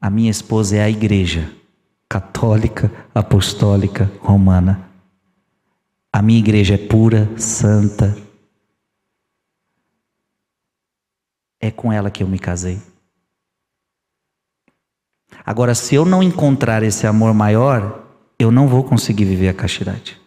[0.00, 1.52] A minha esposa é a igreja
[2.08, 4.88] católica, apostólica, romana.
[6.10, 8.16] A minha igreja é pura, santa.
[11.60, 12.80] É com ela que eu me casei.
[15.44, 18.02] Agora, se eu não encontrar esse amor maior,
[18.38, 20.20] eu não vou conseguir viver a castidade.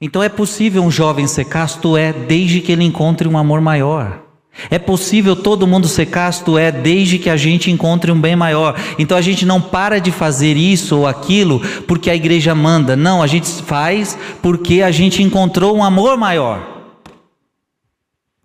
[0.00, 1.96] Então é possível um jovem ser casto?
[1.96, 4.22] É, desde que ele encontre um amor maior.
[4.70, 6.56] É possível todo mundo ser casto?
[6.56, 8.74] É, desde que a gente encontre um bem maior.
[8.98, 12.96] Então a gente não para de fazer isso ou aquilo porque a igreja manda.
[12.96, 16.69] Não, a gente faz porque a gente encontrou um amor maior.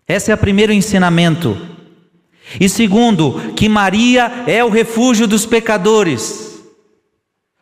[0.08, 1.56] Esse é o primeiro ensinamento.
[2.60, 6.46] E segundo, que Maria é o refúgio dos pecadores.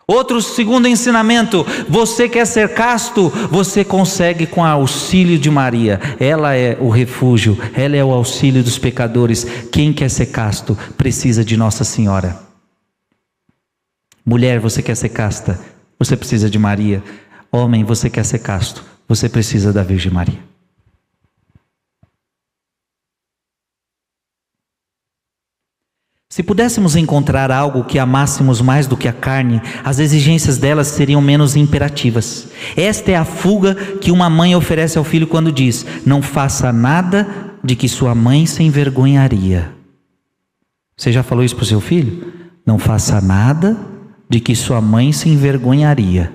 [0.07, 5.99] Outro segundo ensinamento: você quer ser casto, você consegue com o auxílio de Maria.
[6.21, 9.45] Ela é o refúgio, ela é o auxílio dos pecadores.
[9.73, 12.39] Quem quer ser casto precisa de Nossa Senhora.
[14.27, 15.59] Mulher, você quer ser casta,
[15.99, 17.03] você precisa de Maria.
[17.51, 20.54] Homem, você quer ser casto, você precisa da Virgem Maria.
[26.35, 31.22] Se pudéssemos encontrar algo que amássemos mais do que a carne, as exigências delas seriam
[31.22, 32.49] menos imperativas.
[32.76, 37.24] Esta é a fuga que uma mãe oferece ao filho quando diz: Não faça nada
[37.62, 39.70] de que sua mãe se envergonharia.
[40.97, 42.32] Você já falou isso para o seu filho?
[42.66, 43.76] Não faça nada
[44.28, 46.32] de que sua mãe se envergonharia.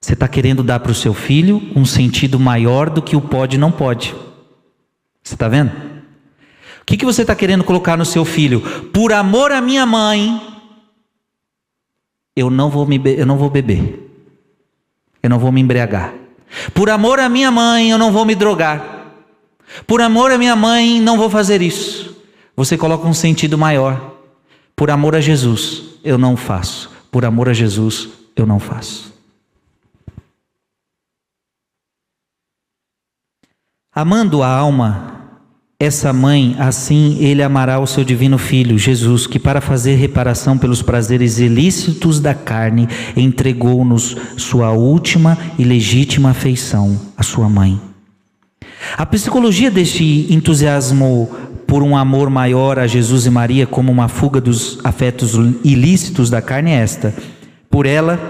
[0.00, 3.54] Você está querendo dar para o seu filho um sentido maior do que o pode
[3.54, 4.12] e não pode.
[5.22, 5.91] Você está vendo?
[6.82, 8.60] O que, que você está querendo colocar no seu filho?
[8.92, 10.40] Por amor à minha mãe,
[12.34, 14.10] eu não vou me eu não vou beber.
[15.22, 16.12] Eu não vou me embriagar.
[16.74, 19.06] Por amor à minha mãe, eu não vou me drogar.
[19.86, 22.16] Por amor à minha mãe, não vou fazer isso.
[22.56, 24.16] Você coloca um sentido maior.
[24.74, 26.90] Por amor a Jesus, eu não faço.
[27.12, 29.12] Por amor a Jesus, eu não faço.
[33.94, 35.21] Amando a alma
[35.82, 40.80] essa mãe, assim ele amará o seu divino filho, Jesus, que para fazer reparação pelos
[40.80, 47.80] prazeres ilícitos da carne, entregou-nos sua última e legítima afeição, a sua mãe.
[48.96, 51.28] A psicologia deste entusiasmo
[51.66, 56.40] por um amor maior a Jesus e Maria como uma fuga dos afetos ilícitos da
[56.40, 57.12] carne é esta.
[57.68, 58.20] Por ela,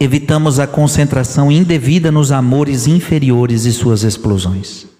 [0.00, 4.97] evitamos a concentração indevida nos amores inferiores e suas explosões.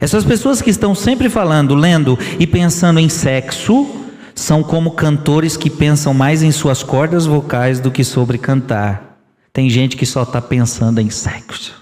[0.00, 3.86] Essas pessoas que estão sempre falando, lendo e pensando em sexo,
[4.34, 9.18] são como cantores que pensam mais em suas cordas vocais do que sobre cantar.
[9.52, 11.80] Tem gente que só está pensando em sexo.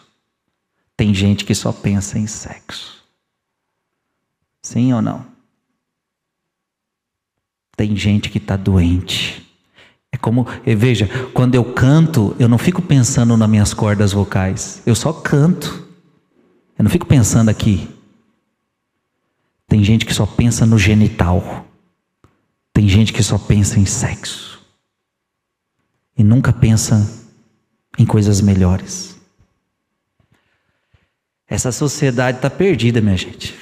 [0.97, 3.05] Tem gente que só pensa em sexo.
[4.63, 5.25] Sim ou não?
[7.77, 9.47] Tem gente que está doente.
[10.13, 14.83] É como, veja, quando eu canto, eu não fico pensando nas minhas cordas vocais.
[14.85, 15.89] Eu só canto.
[16.77, 17.89] Eu não fico pensando aqui.
[19.71, 21.65] Tem gente que só pensa no genital.
[22.73, 24.61] Tem gente que só pensa em sexo.
[26.19, 27.09] E nunca pensa
[27.97, 29.17] em coisas melhores.
[31.47, 33.55] Essa sociedade está perdida, minha gente.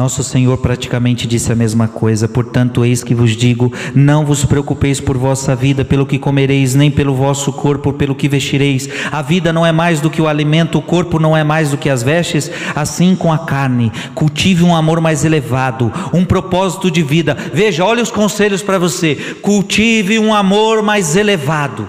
[0.00, 4.98] Nosso Senhor praticamente disse a mesma coisa, portanto, eis que vos digo: não vos preocupeis
[4.98, 8.88] por vossa vida, pelo que comereis, nem pelo vosso corpo, pelo que vestireis.
[9.12, 11.76] A vida não é mais do que o alimento, o corpo não é mais do
[11.76, 12.50] que as vestes.
[12.74, 17.36] Assim com a carne, cultive um amor mais elevado, um propósito de vida.
[17.52, 21.86] Veja, olha os conselhos para você: cultive um amor mais elevado,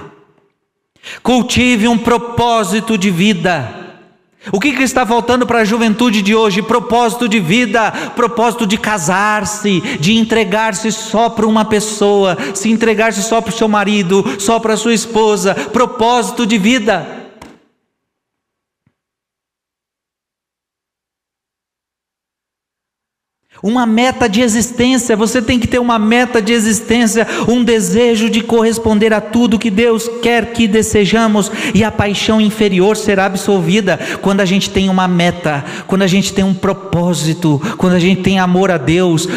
[1.23, 3.80] cultive um propósito de vida.
[4.49, 6.63] O que, que está faltando para a juventude de hoje?
[6.63, 13.39] Propósito de vida, propósito de casar-se, de entregar-se só para uma pessoa, se entregar-se só
[13.39, 17.20] para o seu marido, só para a sua esposa, propósito de vida.
[23.63, 28.41] Uma meta de existência, você tem que ter uma meta de existência, um desejo de
[28.41, 34.41] corresponder a tudo que Deus quer que desejamos, e a paixão inferior será absolvida quando
[34.41, 38.39] a gente tem uma meta, quando a gente tem um propósito, quando a gente tem
[38.39, 39.27] amor a Deus,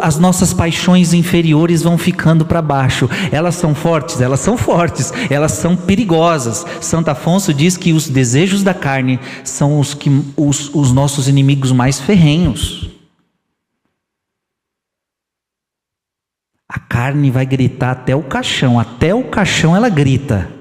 [0.00, 3.08] as nossas paixões inferiores vão ficando para baixo.
[3.30, 6.64] Elas são fortes, elas são fortes, elas são perigosas.
[6.80, 11.70] Santo Afonso diz que os desejos da carne são os, que, os, os nossos inimigos
[11.70, 12.97] mais ferrenhos.
[16.68, 20.52] A carne vai gritar até o caixão, até o caixão ela grita.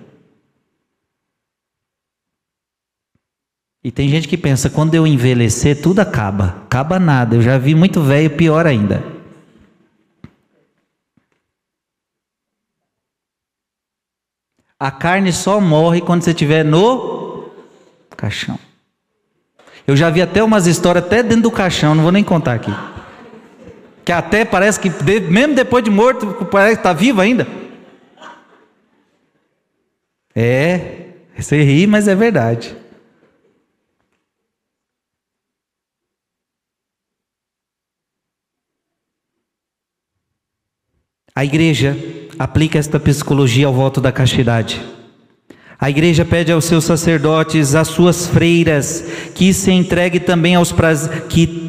[3.83, 6.61] E tem gente que pensa, quando eu envelhecer, tudo acaba.
[6.65, 7.35] Acaba nada.
[7.35, 9.03] Eu já vi muito velho, pior ainda.
[14.79, 17.49] A carne só morre quando você estiver no
[18.15, 18.59] caixão.
[19.87, 22.71] Eu já vi até umas histórias até dentro do caixão, não vou nem contar aqui.
[24.07, 24.89] Que até parece que,
[25.19, 27.45] mesmo depois de morto, parece que está vivo ainda.
[30.33, 32.73] É, você ri, mas é verdade.
[41.35, 41.97] A igreja
[42.39, 44.81] aplica esta psicologia ao voto da castidade.
[45.77, 49.01] A igreja pede aos seus sacerdotes, às suas freiras,
[49.35, 51.66] que se entregue também aos prazeres, que,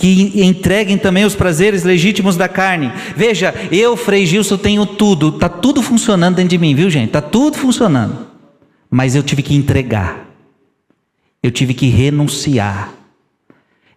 [0.00, 2.90] que entreguem também os prazeres legítimos da carne.
[3.14, 7.08] Veja, eu, Frei Gilson, tenho tudo, está tudo funcionando dentro de mim, viu gente?
[7.08, 8.26] Está tudo funcionando.
[8.90, 10.26] Mas eu tive que entregar,
[11.42, 12.94] eu tive que renunciar.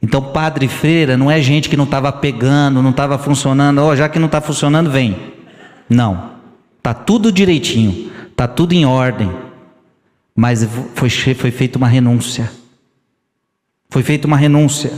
[0.01, 4.09] Então, padre freira não é gente que não estava pegando, não estava funcionando, oh, já
[4.09, 5.15] que não está funcionando, vem.
[5.89, 6.31] Não,
[6.79, 9.31] está tudo direitinho, está tudo em ordem,
[10.35, 12.51] mas foi, foi feita uma renúncia.
[13.89, 14.91] Foi feita uma renúncia.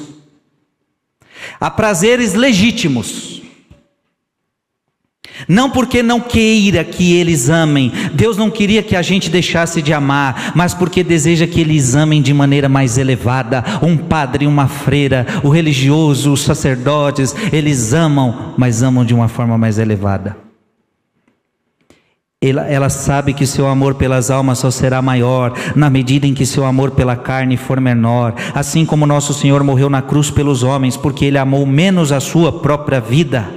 [1.60, 3.36] Há prazeres legítimos.
[5.48, 9.94] Não porque não queira que eles amem, Deus não queria que a gente deixasse de
[9.94, 13.64] amar, mas porque deseja que eles amem de maneira mais elevada.
[13.82, 19.58] Um padre, uma freira, o religioso, os sacerdotes, eles amam, mas amam de uma forma
[19.58, 20.45] mais elevada.
[22.48, 26.46] Ela, ela, sabe que seu amor pelas almas só será maior na medida em que
[26.46, 30.96] seu amor pela carne for menor, assim como nosso Senhor morreu na cruz pelos homens,
[30.96, 33.50] porque ele amou menos a sua própria vida.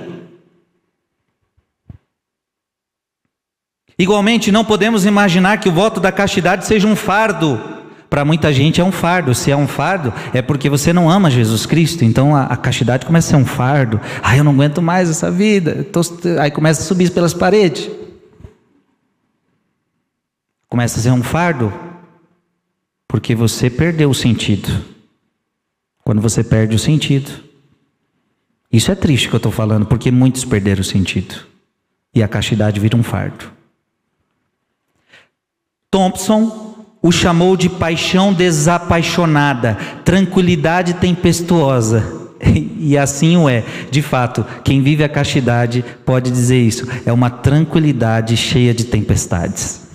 [3.98, 7.60] Igualmente, não podemos imaginar que o voto da castidade seja um fardo.
[8.08, 9.34] Para muita gente é um fardo.
[9.34, 12.04] Se é um fardo, é porque você não ama Jesus Cristo.
[12.04, 14.00] Então a, a castidade começa a ser um fardo.
[14.22, 15.84] Ah, eu não aguento mais essa vida.
[15.92, 16.00] Tô,
[16.40, 17.97] aí começa a subir pelas paredes.
[20.68, 21.72] Começa a ser um fardo
[23.06, 24.84] porque você perdeu o sentido.
[26.04, 27.30] Quando você perde o sentido.
[28.70, 31.46] Isso é triste que eu estou falando, porque muitos perderam o sentido.
[32.14, 33.50] E a castidade vira um fardo.
[35.90, 36.68] Thompson
[37.00, 42.16] o chamou de paixão desapaixonada, tranquilidade tempestuosa.
[42.80, 43.64] E assim o é.
[43.90, 46.86] De fato, quem vive a castidade pode dizer isso.
[47.04, 49.87] É uma tranquilidade cheia de tempestades.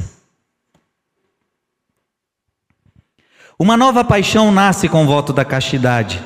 [3.57, 6.19] Uma nova paixão nasce com o voto da castidade.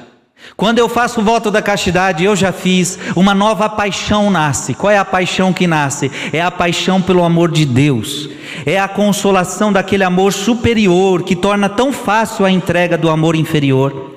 [0.56, 4.74] Quando eu faço o voto da castidade, eu já fiz, uma nova paixão nasce.
[4.74, 6.10] Qual é a paixão que nasce?
[6.32, 8.30] É a paixão pelo amor de Deus.
[8.66, 14.16] É a consolação daquele amor superior que torna tão fácil a entrega do amor inferior.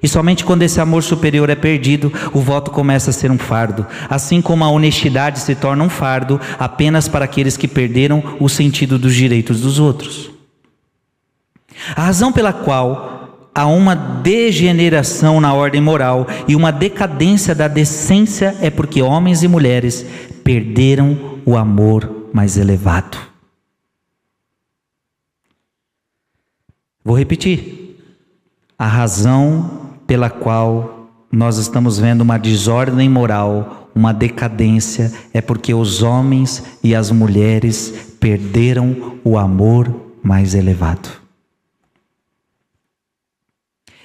[0.00, 3.86] E somente quando esse amor superior é perdido, o voto começa a ser um fardo.
[4.08, 8.98] Assim como a honestidade se torna um fardo apenas para aqueles que perderam o sentido
[8.98, 10.31] dos direitos dos outros.
[11.96, 18.56] A razão pela qual há uma degeneração na ordem moral e uma decadência da decência
[18.60, 20.06] é porque homens e mulheres
[20.42, 23.18] perderam o amor mais elevado.
[27.04, 27.98] Vou repetir.
[28.78, 36.02] A razão pela qual nós estamos vendo uma desordem moral, uma decadência, é porque os
[36.02, 41.21] homens e as mulheres perderam o amor mais elevado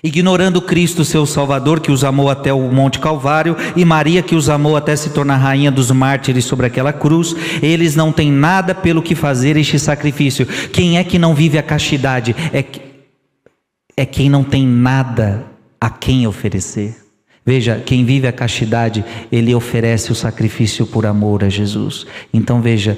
[0.04, 4.50] ignorando Cristo, seu Salvador, que os amou até o Monte Calvário, e Maria, que os
[4.50, 9.02] amou até se tornar rainha dos mártires sobre aquela cruz, eles não têm nada pelo
[9.02, 10.46] que fazer este sacrifício.
[10.46, 12.36] Quem é que não vive a castidade?
[12.54, 12.64] É,
[13.96, 15.46] é quem não tem nada
[15.80, 16.96] a quem oferecer.
[17.46, 22.06] Veja, quem vive a castidade, ele oferece o sacrifício por amor a Jesus.
[22.34, 22.98] Então veja,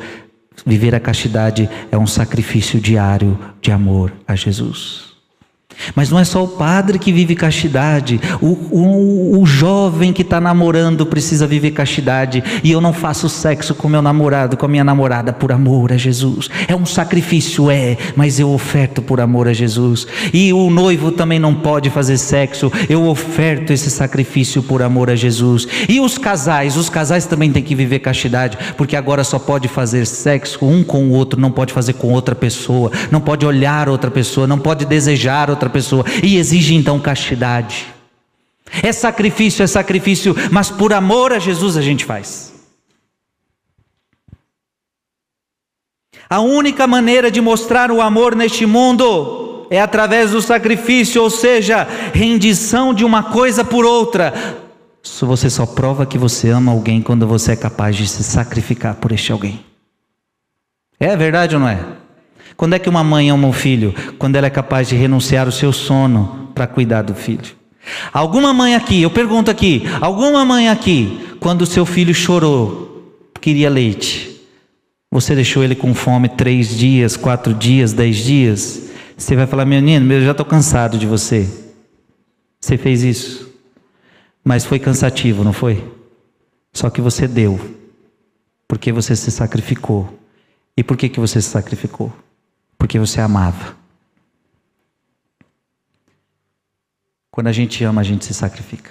[0.66, 5.09] viver a castidade é um sacrifício diário de amor a Jesus.
[5.96, 10.40] Mas não é só o padre que vive castidade, o, o, o jovem que está
[10.40, 14.84] namorando precisa viver castidade, e eu não faço sexo com meu namorado, com a minha
[14.84, 16.50] namorada, por amor a Jesus.
[16.68, 20.08] É um sacrifício, é, mas eu oferto por amor a Jesus.
[20.34, 25.16] E o noivo também não pode fazer sexo, eu oferto esse sacrifício por amor a
[25.16, 25.68] Jesus.
[25.88, 30.06] E os casais, os casais também têm que viver castidade, porque agora só pode fazer
[30.06, 34.12] sexo um com o outro, não pode fazer com outra pessoa, não pode olhar outra
[34.12, 37.88] pessoa, não pode desejar outra outra pessoa e exige então castidade.
[38.84, 42.54] É sacrifício, é sacrifício, mas por amor a Jesus a gente faz.
[46.30, 51.88] A única maneira de mostrar o amor neste mundo é através do sacrifício, ou seja,
[52.14, 54.34] rendição de uma coisa por outra.
[55.22, 59.12] Você só prova que você ama alguém quando você é capaz de se sacrificar por
[59.12, 59.66] este alguém.
[61.00, 61.80] É verdade ou não é?
[62.60, 63.96] Quando é que uma mãe ama um filho?
[64.18, 67.56] Quando ela é capaz de renunciar o seu sono para cuidar do filho.
[68.12, 74.42] Alguma mãe aqui, eu pergunto aqui, alguma mãe aqui, quando seu filho chorou, queria leite,
[75.10, 78.90] você deixou ele com fome três dias, quatro dias, dez dias?
[79.16, 81.48] Você vai falar, menino, eu já estou cansado de você.
[82.60, 83.50] Você fez isso.
[84.44, 85.82] Mas foi cansativo, não foi?
[86.74, 87.58] Só que você deu.
[88.68, 90.14] Porque você se sacrificou.
[90.76, 92.12] E por que, que você se sacrificou?
[92.80, 93.78] Porque você amava.
[97.30, 98.90] Quando a gente ama, a gente se sacrifica.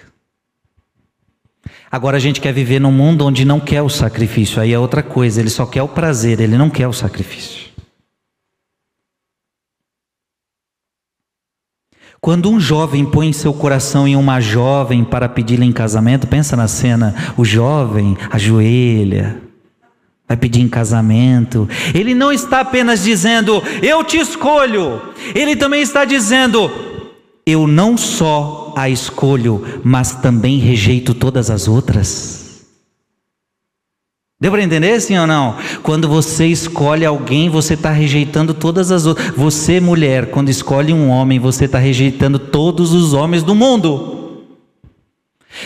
[1.91, 5.03] Agora a gente quer viver num mundo onde não quer o sacrifício, aí é outra
[5.03, 7.69] coisa, ele só quer o prazer, ele não quer o sacrifício.
[12.21, 16.69] Quando um jovem põe seu coração em uma jovem para pedi-la em casamento, pensa na
[16.69, 19.48] cena, o jovem ajoelha,
[20.29, 21.67] vai pedir em casamento.
[21.95, 25.01] Ele não está apenas dizendo, eu te escolho,
[25.35, 26.71] ele também está dizendo,
[27.47, 32.47] eu não só a escolho, mas também rejeito todas as outras.
[34.41, 35.57] Deu para entender sim ou não?
[35.83, 39.33] Quando você escolhe alguém, você está rejeitando todas as outras.
[39.35, 44.18] Você, mulher, quando escolhe um homem, você está rejeitando todos os homens do mundo.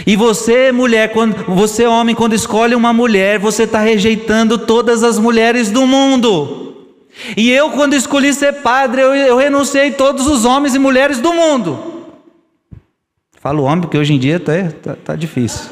[0.06, 5.18] E você, mulher, quando você, homem, quando escolhe uma mulher, você está rejeitando todas as
[5.18, 6.86] mulheres do mundo.
[7.36, 11.32] E eu, quando escolhi ser padre, eu, eu renunciei todos os homens e mulheres do
[11.32, 11.92] mundo.
[13.32, 15.70] Falo homem porque hoje em dia está tá, tá difícil.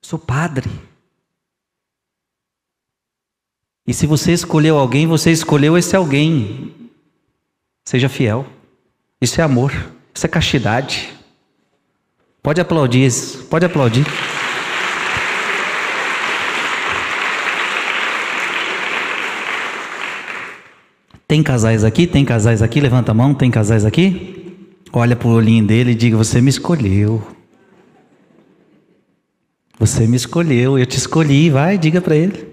[0.00, 0.70] Sou padre.
[3.86, 6.72] E se você escolheu alguém, você escolheu esse alguém.
[7.84, 8.46] Seja fiel.
[9.20, 9.72] Isso é amor.
[10.14, 11.12] Isso é castidade.
[12.42, 14.04] Pode aplaudir isso, pode aplaudir.
[21.26, 22.06] Tem casais aqui?
[22.06, 22.80] Tem casais aqui?
[22.80, 24.68] Levanta a mão, tem casais aqui?
[24.92, 27.26] Olha para o olhinho dele e diga: Você me escolheu.
[29.78, 31.48] Você me escolheu, eu te escolhi.
[31.48, 32.51] Vai, diga para ele.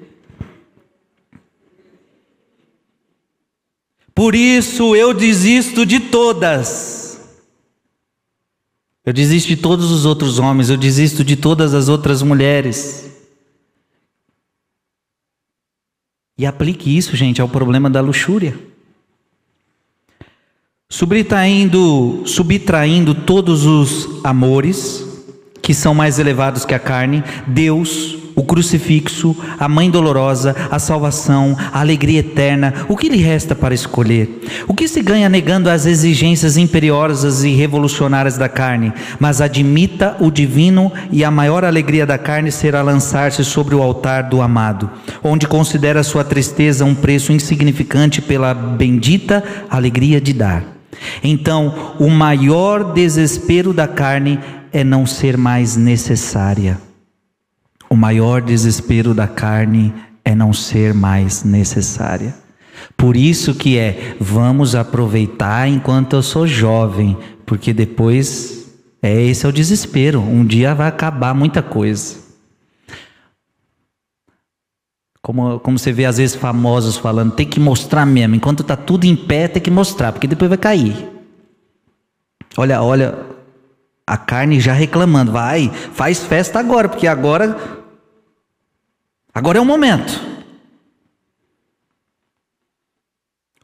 [4.19, 7.17] Por isso eu desisto de todas
[9.05, 13.09] eu desisto de todos os outros homens, eu desisto de todas as outras mulheres.
[16.37, 18.59] E aplique isso, gente, ao problema da luxúria.
[20.89, 25.07] Subtraindo, subtraindo todos os amores
[25.61, 31.57] que são mais elevados que a carne, Deus o crucifixo, a mãe dolorosa, a salvação,
[31.73, 34.47] a alegria eterna, o que lhe resta para escolher?
[34.65, 38.93] O que se ganha negando as exigências imperiosas e revolucionárias da carne?
[39.19, 44.23] Mas admita o divino e a maior alegria da carne será lançar-se sobre o altar
[44.23, 44.89] do amado,
[45.21, 50.63] onde considera sua tristeza um preço insignificante pela bendita alegria de dar.
[51.21, 54.39] Então, o maior desespero da carne
[54.71, 56.88] é não ser mais necessária.
[57.89, 62.35] O maior desespero da carne é não ser mais necessária.
[62.95, 68.69] Por isso que é, vamos aproveitar enquanto eu sou jovem, porque depois
[69.01, 70.21] é esse é o desespero.
[70.21, 72.17] Um dia vai acabar muita coisa.
[75.21, 78.35] Como, como você vê às vezes famosos falando, tem que mostrar mesmo.
[78.35, 80.95] Enquanto está tudo em pé, tem que mostrar, porque depois vai cair.
[82.57, 83.17] Olha, olha,
[84.05, 87.78] a carne já reclamando, vai, faz festa agora, porque agora
[89.33, 90.29] Agora é o momento.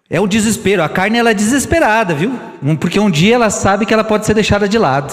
[0.09, 0.83] É o desespero.
[0.83, 2.31] A carne ela é desesperada, viu?
[2.79, 5.11] Porque um dia ela sabe que ela pode ser deixada de lado,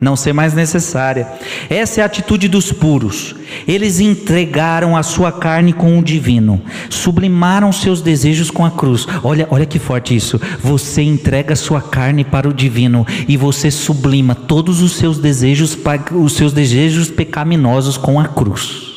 [0.00, 1.28] não ser mais necessária.
[1.68, 3.36] Essa é a atitude dos puros.
[3.68, 9.06] Eles entregaram a sua carne com o divino, sublimaram seus desejos com a cruz.
[9.22, 10.40] Olha, olha que forte isso.
[10.60, 15.76] Você entrega sua carne para o divino e você sublima todos os seus desejos,
[16.14, 18.91] os seus desejos pecaminosos com a cruz.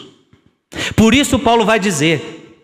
[0.96, 2.64] Por isso, Paulo vai dizer: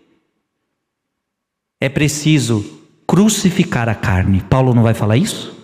[1.80, 2.64] é preciso
[3.07, 4.41] crucificar a carne.
[4.49, 5.57] Paulo não vai falar isso?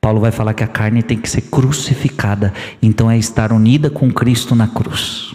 [0.00, 4.10] Paulo vai falar que a carne tem que ser crucificada, então é estar unida com
[4.10, 5.34] Cristo na cruz.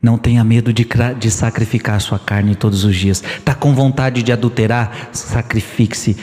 [0.00, 0.86] Não tenha medo de,
[1.18, 3.22] de sacrificar a sua carne todos os dias.
[3.22, 5.08] Está com vontade de adulterar?
[5.12, 6.16] Sacrifique-se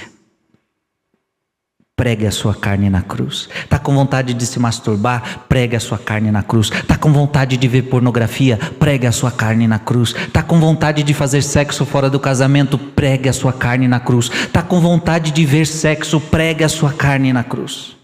[2.04, 3.47] Pregue a sua carne na cruz.
[3.64, 5.45] Está com vontade de se masturbar?
[5.47, 6.70] Pregue a sua carne na cruz.
[6.70, 8.58] Está com vontade de ver pornografia?
[8.58, 10.10] Pregue a sua carne na cruz.
[10.10, 12.78] Está com vontade de fazer sexo fora do casamento?
[12.78, 14.30] Pregue a sua carne na cruz.
[14.30, 16.20] Está com vontade de ver sexo?
[16.20, 17.95] Pregue a sua carne na cruz.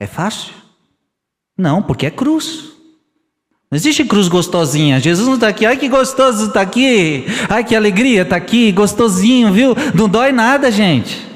[0.00, 0.54] É fácil?
[1.58, 2.72] Não, porque é cruz.
[3.72, 5.00] Não existe cruz gostosinha.
[5.00, 5.64] Jesus não está aqui.
[5.64, 7.24] Ai que gostoso está aqui.
[7.48, 8.70] Ai que alegria está aqui.
[8.70, 9.74] Gostosinho, viu?
[9.94, 11.26] Não dói nada, gente.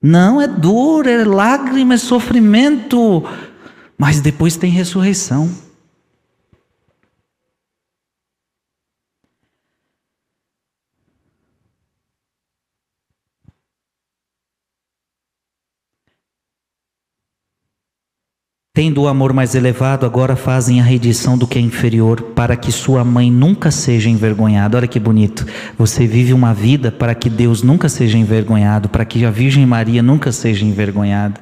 [0.00, 3.24] Não, é dor, é lágrima, é sofrimento.
[3.98, 5.50] Mas depois tem ressurreição.
[18.76, 22.70] Tendo o amor mais elevado, agora fazem a redição do que é inferior, para que
[22.70, 24.76] sua mãe nunca seja envergonhada.
[24.76, 25.46] Olha que bonito.
[25.78, 30.02] Você vive uma vida para que Deus nunca seja envergonhado, para que a Virgem Maria
[30.02, 31.40] nunca seja envergonhada.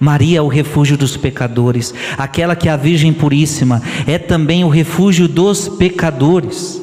[0.00, 4.70] Maria é o refúgio dos pecadores, aquela que é a Virgem Puríssima é também o
[4.70, 6.80] refúgio dos pecadores.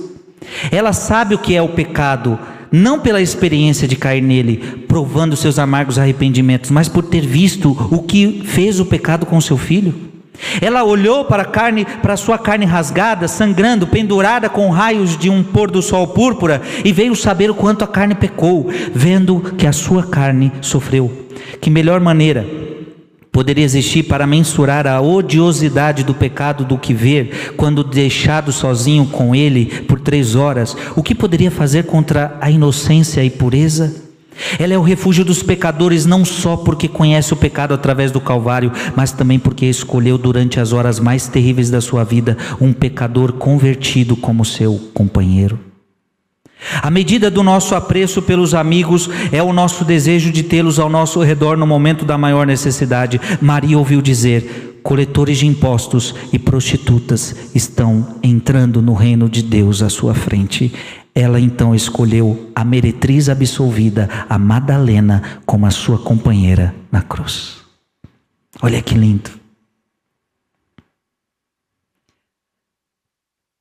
[0.71, 2.37] Ela sabe o que é o pecado,
[2.71, 4.57] não pela experiência de cair nele,
[4.87, 9.57] provando seus amargos arrependimentos, mas por ter visto o que fez o pecado com seu
[9.57, 9.93] filho.
[10.61, 15.43] Ela olhou para a carne, para sua carne rasgada, sangrando, pendurada com raios de um
[15.43, 19.71] pôr do sol púrpura, e veio saber o quanto a carne pecou, vendo que a
[19.71, 21.27] sua carne sofreu.
[21.59, 22.66] Que melhor maneira
[23.37, 29.35] poderia existir para mensurar a odiosidade do pecado do que ver, quando deixado sozinho com
[29.35, 33.93] ele por três horas, o que poderia fazer contra a inocência e pureza?
[34.57, 38.71] Ela é o refúgio dos pecadores não só porque conhece o pecado através do Calvário,
[38.95, 44.15] mas também porque escolheu durante as horas mais terríveis da sua vida um pecador convertido
[44.15, 45.59] como seu companheiro.
[46.81, 51.21] A medida do nosso apreço pelos amigos é o nosso desejo de tê-los ao nosso
[51.21, 53.21] redor no momento da maior necessidade.
[53.41, 59.89] Maria ouviu dizer: coletores de impostos e prostitutas estão entrando no reino de Deus à
[59.89, 60.73] sua frente.
[61.13, 67.57] Ela então escolheu a meretriz absolvida, a Madalena, como a sua companheira na cruz.
[68.61, 69.46] Olha que lindo.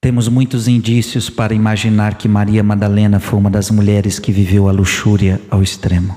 [0.07, 4.71] Temos muitos indícios para imaginar que Maria Madalena foi uma das mulheres que viveu a
[4.71, 6.17] luxúria ao extremo.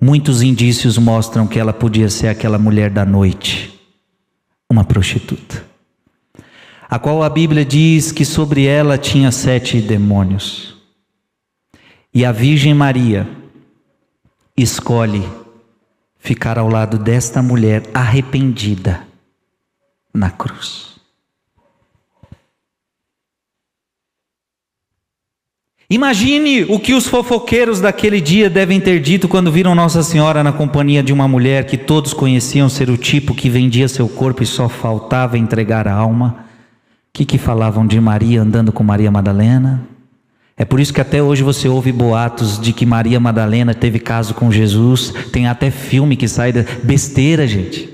[0.00, 3.76] Muitos indícios mostram que ela podia ser aquela mulher da noite,
[4.70, 5.64] uma prostituta,
[6.88, 10.76] a qual a Bíblia diz que sobre ela tinha sete demônios.
[12.14, 13.28] E a Virgem Maria
[14.56, 15.28] escolhe
[16.16, 19.02] ficar ao lado desta mulher arrependida
[20.14, 20.93] na cruz.
[25.88, 30.52] Imagine o que os fofoqueiros daquele dia devem ter dito quando viram Nossa Senhora na
[30.52, 34.46] companhia de uma mulher que todos conheciam ser o tipo que vendia seu corpo e
[34.46, 36.46] só faltava entregar a alma.
[37.10, 39.86] O que, que falavam de Maria andando com Maria Madalena?
[40.56, 44.34] É por isso que até hoje você ouve boatos de que Maria Madalena teve caso
[44.34, 45.12] com Jesus.
[45.32, 47.92] Tem até filme que sai da besteira, gente.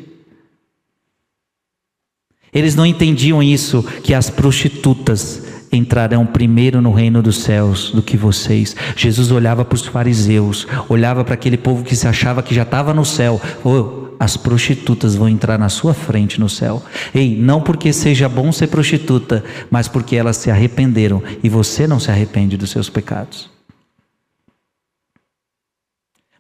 [2.53, 8.17] Eles não entendiam isso, que as prostitutas entrarão primeiro no reino dos céus do que
[8.17, 8.75] vocês.
[8.97, 12.93] Jesus olhava para os fariseus, olhava para aquele povo que se achava que já estava
[12.93, 13.41] no céu.
[13.65, 16.83] Oh, as prostitutas vão entrar na sua frente no céu.
[17.15, 21.99] Ei, não porque seja bom ser prostituta, mas porque elas se arrependeram e você não
[21.99, 23.49] se arrepende dos seus pecados.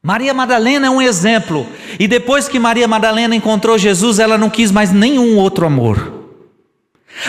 [0.02, 1.66] Maria Madalena é um exemplo.
[1.98, 6.19] E depois que Maria Madalena encontrou Jesus, ela não quis mais nenhum outro amor.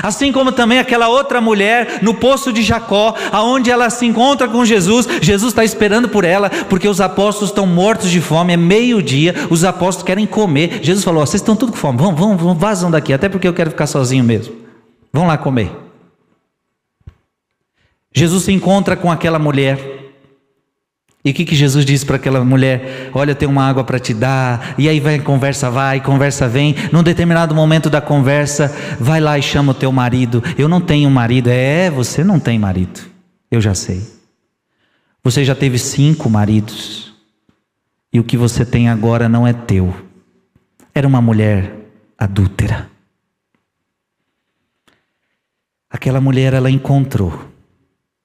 [0.01, 4.63] Assim como também aquela outra mulher no poço de Jacó, aonde ela se encontra com
[4.63, 9.35] Jesus, Jesus está esperando por ela, porque os apóstolos estão mortos de fome, é meio-dia,
[9.49, 10.79] os apóstolos querem comer.
[10.81, 13.53] Jesus falou: vocês estão tudo com fome, vão, vão, vão, vazam daqui, até porque eu
[13.53, 14.55] quero ficar sozinho mesmo.
[15.11, 15.71] Vão lá comer.
[18.13, 20.00] Jesus se encontra com aquela mulher.
[21.23, 23.11] E o que, que Jesus disse para aquela mulher?
[23.13, 24.73] Olha, tem uma água para te dar.
[24.77, 26.75] E aí vai, conversa vai, conversa vem.
[26.91, 30.43] Num determinado momento da conversa, vai lá e chama o teu marido.
[30.57, 31.47] Eu não tenho marido.
[31.47, 33.01] É, você não tem marido.
[33.51, 34.01] Eu já sei.
[35.23, 37.13] Você já teve cinco maridos.
[38.11, 39.95] E o que você tem agora não é teu.
[40.93, 41.71] Era uma mulher
[42.17, 42.89] adúltera.
[45.87, 47.47] Aquela mulher ela encontrou.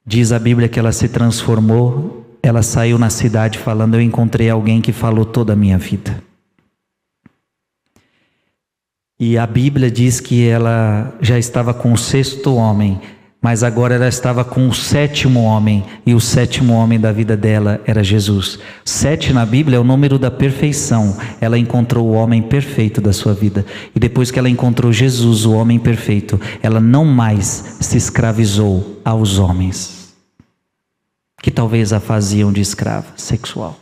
[0.03, 4.81] Diz a Bíblia que ela se transformou ela saiu na cidade falando: Eu encontrei alguém
[4.81, 6.23] que falou toda a minha vida.
[9.19, 13.01] E a Bíblia diz que ela já estava com o sexto homem,
[13.41, 17.81] mas agora ela estava com o sétimo homem, e o sétimo homem da vida dela
[17.87, 18.59] era Jesus.
[18.85, 21.17] Sete na Bíblia é o número da perfeição.
[21.41, 23.65] Ela encontrou o homem perfeito da sua vida.
[23.95, 29.39] E depois que ela encontrou Jesus, o homem perfeito, ela não mais se escravizou aos
[29.39, 29.96] homens
[31.41, 33.79] que talvez a faziam de escrava sexual.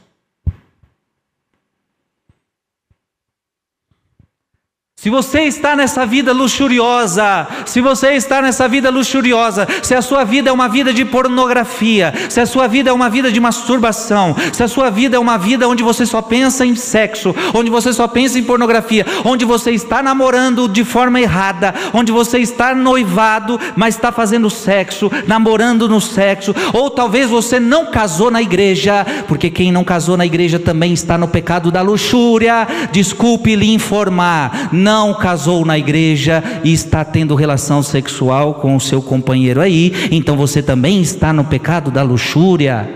[4.97, 10.23] Se você está nessa vida luxuriosa, se você está nessa vida luxuriosa, se a sua
[10.23, 14.35] vida é uma vida de pornografia, se a sua vida é uma vida de masturbação,
[14.53, 17.91] se a sua vida é uma vida onde você só pensa em sexo, onde você
[17.91, 23.59] só pensa em pornografia, onde você está namorando de forma errada, onde você está noivado,
[23.75, 29.51] mas está fazendo sexo, namorando no sexo, ou talvez você não casou na igreja, porque
[29.51, 32.65] quem não casou na igreja também está no pecado da luxúria.
[32.91, 39.01] Desculpe lhe informar não casou na igreja e está tendo relação sexual com o seu
[39.01, 42.87] companheiro aí, então você também está no pecado da luxúria.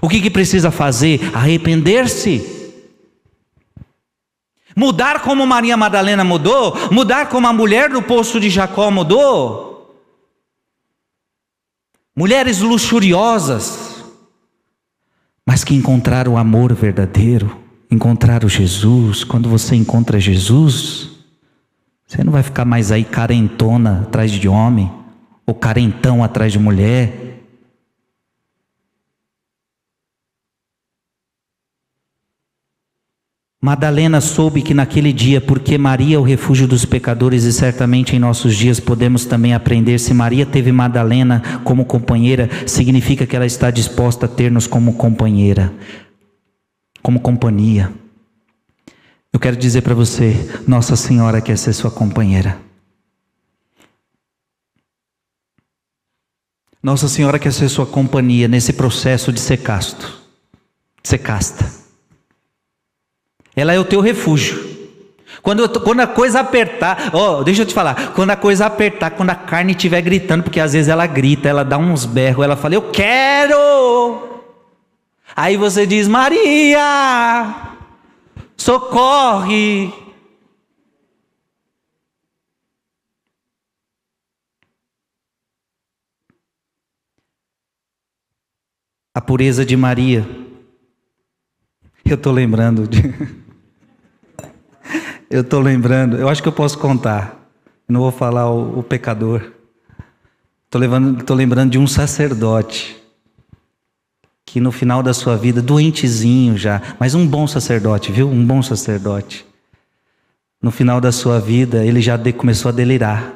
[0.00, 1.20] O que, que precisa fazer?
[1.34, 2.56] Arrepender-se.
[4.74, 9.94] Mudar como Maria Madalena mudou, mudar como a mulher do poço de Jacó mudou.
[12.16, 14.02] Mulheres luxuriosas,
[15.44, 21.10] mas que encontraram o amor verdadeiro encontrar o Jesus, quando você encontra Jesus,
[22.06, 24.90] você não vai ficar mais aí carentona atrás de homem,
[25.46, 27.26] ou carentão atrás de mulher.
[33.60, 38.18] Madalena soube que naquele dia, porque Maria é o refúgio dos pecadores, e certamente em
[38.18, 43.70] nossos dias podemos também aprender, se Maria teve Madalena como companheira, significa que ela está
[43.70, 45.72] disposta a ter-nos como companheira
[47.02, 47.92] como companhia.
[49.32, 50.34] Eu quero dizer para você:
[50.66, 52.58] Nossa Senhora quer ser sua companheira.
[56.82, 60.22] Nossa Senhora quer ser sua companhia nesse processo de ser casto,
[61.02, 61.70] de ser casta.
[63.54, 64.68] Ela é o teu refúgio.
[65.42, 69.30] Quando, quando a coisa apertar, oh, deixa eu te falar, quando a coisa apertar, quando
[69.30, 72.74] a carne estiver gritando, porque às vezes ela grita, ela dá uns berros, ela fala,
[72.74, 74.27] eu quero,
[75.40, 77.78] Aí você diz: Maria,
[78.56, 79.94] socorre.
[89.14, 90.26] A pureza de Maria.
[92.04, 92.98] Eu estou lembrando de.
[95.30, 97.48] eu estou lembrando, eu acho que eu posso contar.
[97.88, 99.52] Não vou falar o, o pecador.
[100.64, 102.98] Estou lembrando de um sacerdote
[104.48, 108.28] que no final da sua vida, doentezinho já, mas um bom sacerdote, viu?
[108.28, 109.44] Um bom sacerdote.
[110.60, 113.34] No final da sua vida, ele já começou a delirar.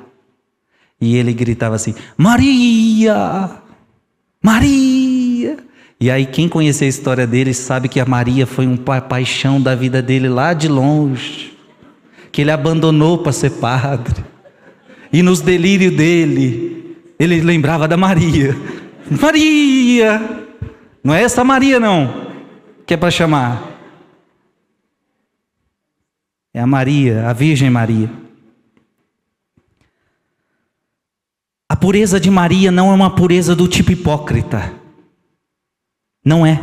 [1.00, 3.50] E ele gritava assim: Maria!
[4.42, 5.58] Maria!
[6.00, 9.60] E aí, quem conhece a história dele sabe que a Maria foi um pa paixão
[9.60, 11.56] da vida dele lá de longe,
[12.32, 14.24] que ele abandonou para ser padre.
[15.12, 18.56] E nos delírios dele, ele lembrava da Maria.
[19.20, 20.41] Maria!
[21.02, 22.32] Não é essa Maria, não,
[22.86, 23.72] que é para chamar.
[26.54, 28.10] É a Maria, a Virgem Maria.
[31.68, 34.72] A pureza de Maria não é uma pureza do tipo hipócrita.
[36.24, 36.60] Não é.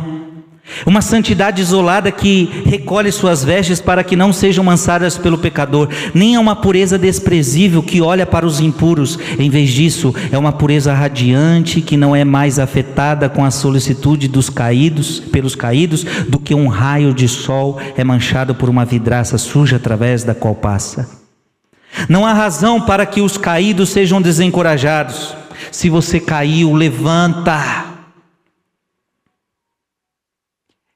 [0.86, 6.34] Uma santidade isolada que recolhe suas vestes para que não sejam manchadas pelo pecador, nem
[6.34, 9.18] é uma pureza desprezível que olha para os impuros.
[9.38, 14.28] Em vez disso, é uma pureza radiante que não é mais afetada com a solicitude
[14.28, 19.36] dos caídos, pelos caídos, do que um raio de sol é manchado por uma vidraça
[19.38, 21.20] suja através da qual passa.
[22.08, 25.34] Não há razão para que os caídos sejam desencorajados.
[25.70, 27.89] Se você caiu, levanta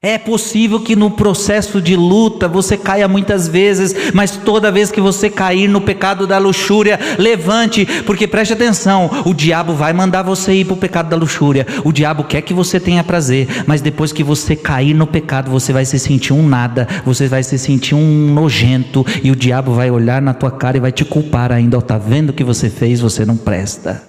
[0.05, 5.01] É possível que no processo de luta você caia muitas vezes, mas toda vez que
[5.01, 10.53] você cair no pecado da luxúria, levante, porque preste atenção: o diabo vai mandar você
[10.53, 11.65] ir para o pecado da luxúria.
[11.83, 15.73] O diabo quer que você tenha prazer, mas depois que você cair no pecado, você
[15.73, 19.89] vai se sentir um nada, você vai se sentir um nojento, e o diabo vai
[19.89, 21.79] olhar na tua cara e vai te culpar ainda.
[21.79, 23.01] Está vendo o que você fez?
[23.01, 24.03] Você não presta.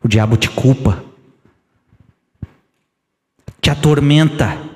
[0.00, 1.02] O diabo te culpa,
[3.60, 4.73] te atormenta.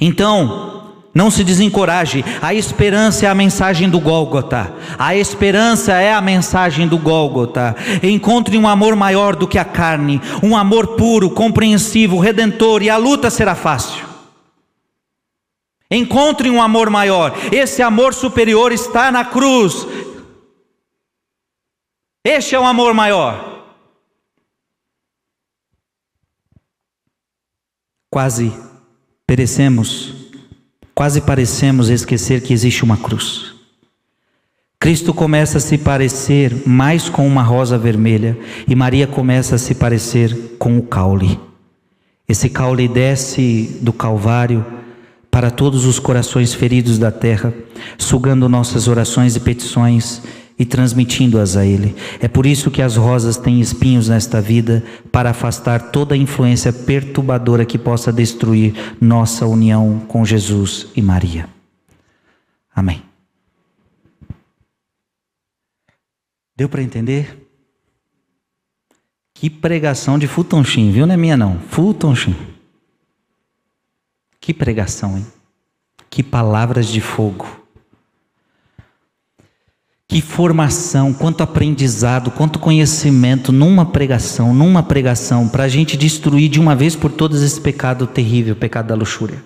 [0.00, 4.72] Então, não se desencoraje, a esperança é a mensagem do Gólgota.
[4.98, 7.74] A esperança é a mensagem do Gólgota.
[8.02, 12.96] Encontre um amor maior do que a carne, um amor puro, compreensivo, redentor, e a
[12.96, 14.06] luta será fácil.
[15.90, 17.32] Encontre um amor maior.
[17.50, 19.86] Esse amor superior está na cruz.
[22.24, 23.64] Este é o amor maior.
[28.10, 28.67] Quase
[29.28, 30.14] perecemos,
[30.94, 33.52] quase parecemos esquecer que existe uma cruz.
[34.80, 39.74] Cristo começa a se parecer mais com uma rosa vermelha e Maria começa a se
[39.74, 41.38] parecer com o caule.
[42.26, 44.64] Esse caule desce do Calvário
[45.30, 47.52] para todos os corações feridos da terra,
[47.98, 50.22] sugando nossas orações e petições
[50.58, 51.94] e transmitindo-as a Ele.
[52.20, 54.82] É por isso que as rosas têm espinhos nesta vida,
[55.12, 61.48] para afastar toda influência perturbadora que possa destruir nossa união com Jesus e Maria.
[62.74, 63.02] Amém.
[66.56, 67.46] Deu para entender?
[69.32, 71.06] Que pregação de Futonchim, viu?
[71.06, 72.34] Não é minha não, Futonchim.
[74.40, 75.26] Que pregação, hein?
[76.10, 77.46] Que palavras de fogo.
[80.10, 86.58] Que formação, quanto aprendizado, quanto conhecimento numa pregação, numa pregação, para a gente destruir de
[86.58, 89.44] uma vez por todas esse pecado terrível, pecado da luxúria.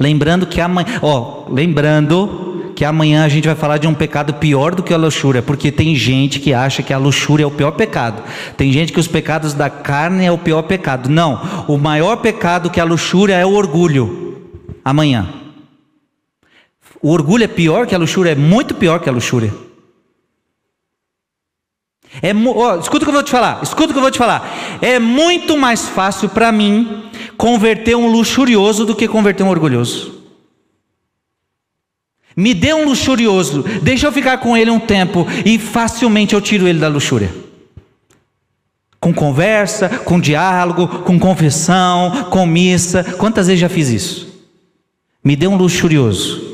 [0.00, 4.74] Lembrando que amanhã, ó, lembrando que amanhã a gente vai falar de um pecado pior
[4.74, 7.72] do que a luxúria, porque tem gente que acha que a luxúria é o pior
[7.72, 8.22] pecado.
[8.56, 11.10] Tem gente que os pecados da carne é o pior pecado.
[11.10, 14.38] Não, o maior pecado que a luxúria é o orgulho.
[14.82, 15.28] Amanhã.
[17.00, 19.52] O orgulho é pior que a luxúria, é muito pior que a luxúria.
[22.22, 22.30] É,
[22.80, 24.78] escuta o que eu vou te falar, escuta o que eu vou te falar.
[24.80, 27.04] É muito mais fácil para mim
[27.36, 30.18] converter um luxurioso do que converter um orgulhoso.
[32.36, 36.66] Me dê um luxurioso, deixa eu ficar com ele um tempo e facilmente eu tiro
[36.66, 37.32] ele da luxúria.
[39.00, 43.04] Com conversa, com diálogo, com confissão, com missa.
[43.16, 44.28] Quantas vezes já fiz isso?
[45.22, 46.47] Me dê um luxurioso.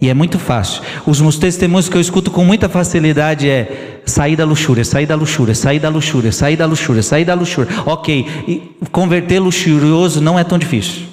[0.00, 0.82] E é muito fácil.
[1.06, 5.14] Os meus testemunhos que eu escuto com muita facilidade é sair da luxúria, sair da
[5.14, 7.72] luxúria, sair da luxúria, sair da luxúria, sair da luxúria.
[7.86, 11.06] Ok, e converter luxurioso não é tão difícil.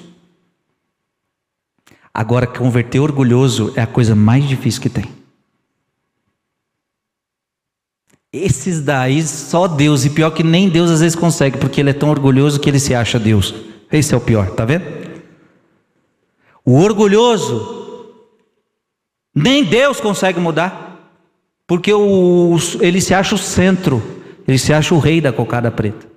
[2.12, 5.06] Agora, converter orgulhoso é a coisa mais difícil que tem.
[8.30, 11.94] Esses daí, só Deus, e pior que nem Deus às vezes consegue, porque ele é
[11.94, 13.54] tão orgulhoso que ele se acha Deus.
[13.90, 14.84] Esse é o pior, tá vendo?
[16.64, 17.83] O orgulhoso
[19.34, 20.84] nem Deus consegue mudar,
[21.66, 24.02] porque o, ele se acha o centro,
[24.46, 26.14] ele se acha o rei da cocada preta.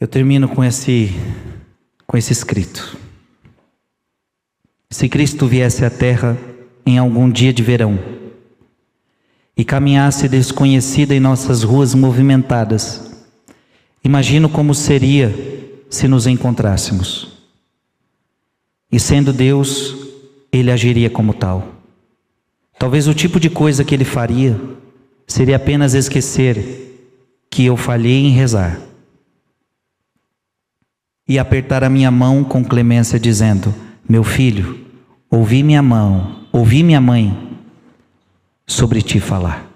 [0.00, 1.10] Eu termino com esse,
[2.06, 2.98] com esse escrito.
[4.90, 6.36] Se Cristo viesse à terra
[6.84, 7.98] em algum dia de verão
[9.56, 13.13] e caminhasse desconhecida em nossas ruas movimentadas,
[14.04, 15.34] Imagino como seria
[15.88, 17.32] se nos encontrássemos.
[18.92, 19.96] E sendo Deus,
[20.52, 21.74] ele agiria como tal.
[22.78, 24.60] Talvez o tipo de coisa que ele faria
[25.26, 27.08] seria apenas esquecer
[27.48, 28.78] que eu falhei em rezar
[31.26, 33.74] e apertar a minha mão com clemência, dizendo:
[34.06, 34.84] Meu filho,
[35.30, 37.56] ouvi minha mão, ouvi minha mãe
[38.66, 39.66] sobre ti falar.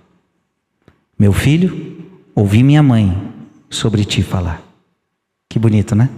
[1.18, 2.04] Meu filho,
[2.34, 3.27] ouvi minha mãe
[3.70, 4.62] sobre ti falar.
[5.48, 6.10] Que bonito, né?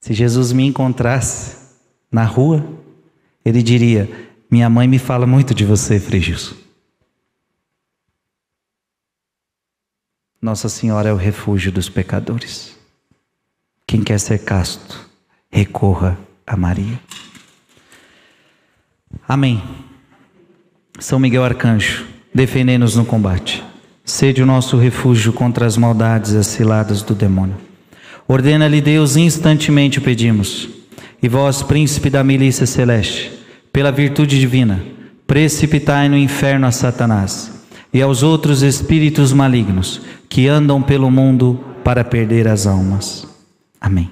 [0.00, 1.56] Se Jesus me encontrasse
[2.10, 2.66] na rua,
[3.44, 4.08] ele diria:
[4.50, 6.56] Minha mãe me fala muito de você, Frei Gilson.
[10.40, 12.74] Nossa Senhora é o refúgio dos pecadores.
[13.86, 15.08] Quem quer ser casto,
[15.50, 16.98] recorra a Maria.
[19.28, 19.62] Amém.
[20.98, 23.69] São Miguel Arcanjo, defendei-nos no combate.
[24.10, 27.54] Sede o nosso refúgio contra as maldades as ciladas do demônio.
[28.26, 30.68] Ordena-lhe Deus, instantemente pedimos.
[31.22, 33.30] E vós, príncipe da milícia celeste,
[33.72, 34.82] pela virtude divina,
[35.28, 42.02] precipitai no inferno a Satanás e aos outros espíritos malignos que andam pelo mundo para
[42.02, 43.28] perder as almas.
[43.80, 44.10] Amém.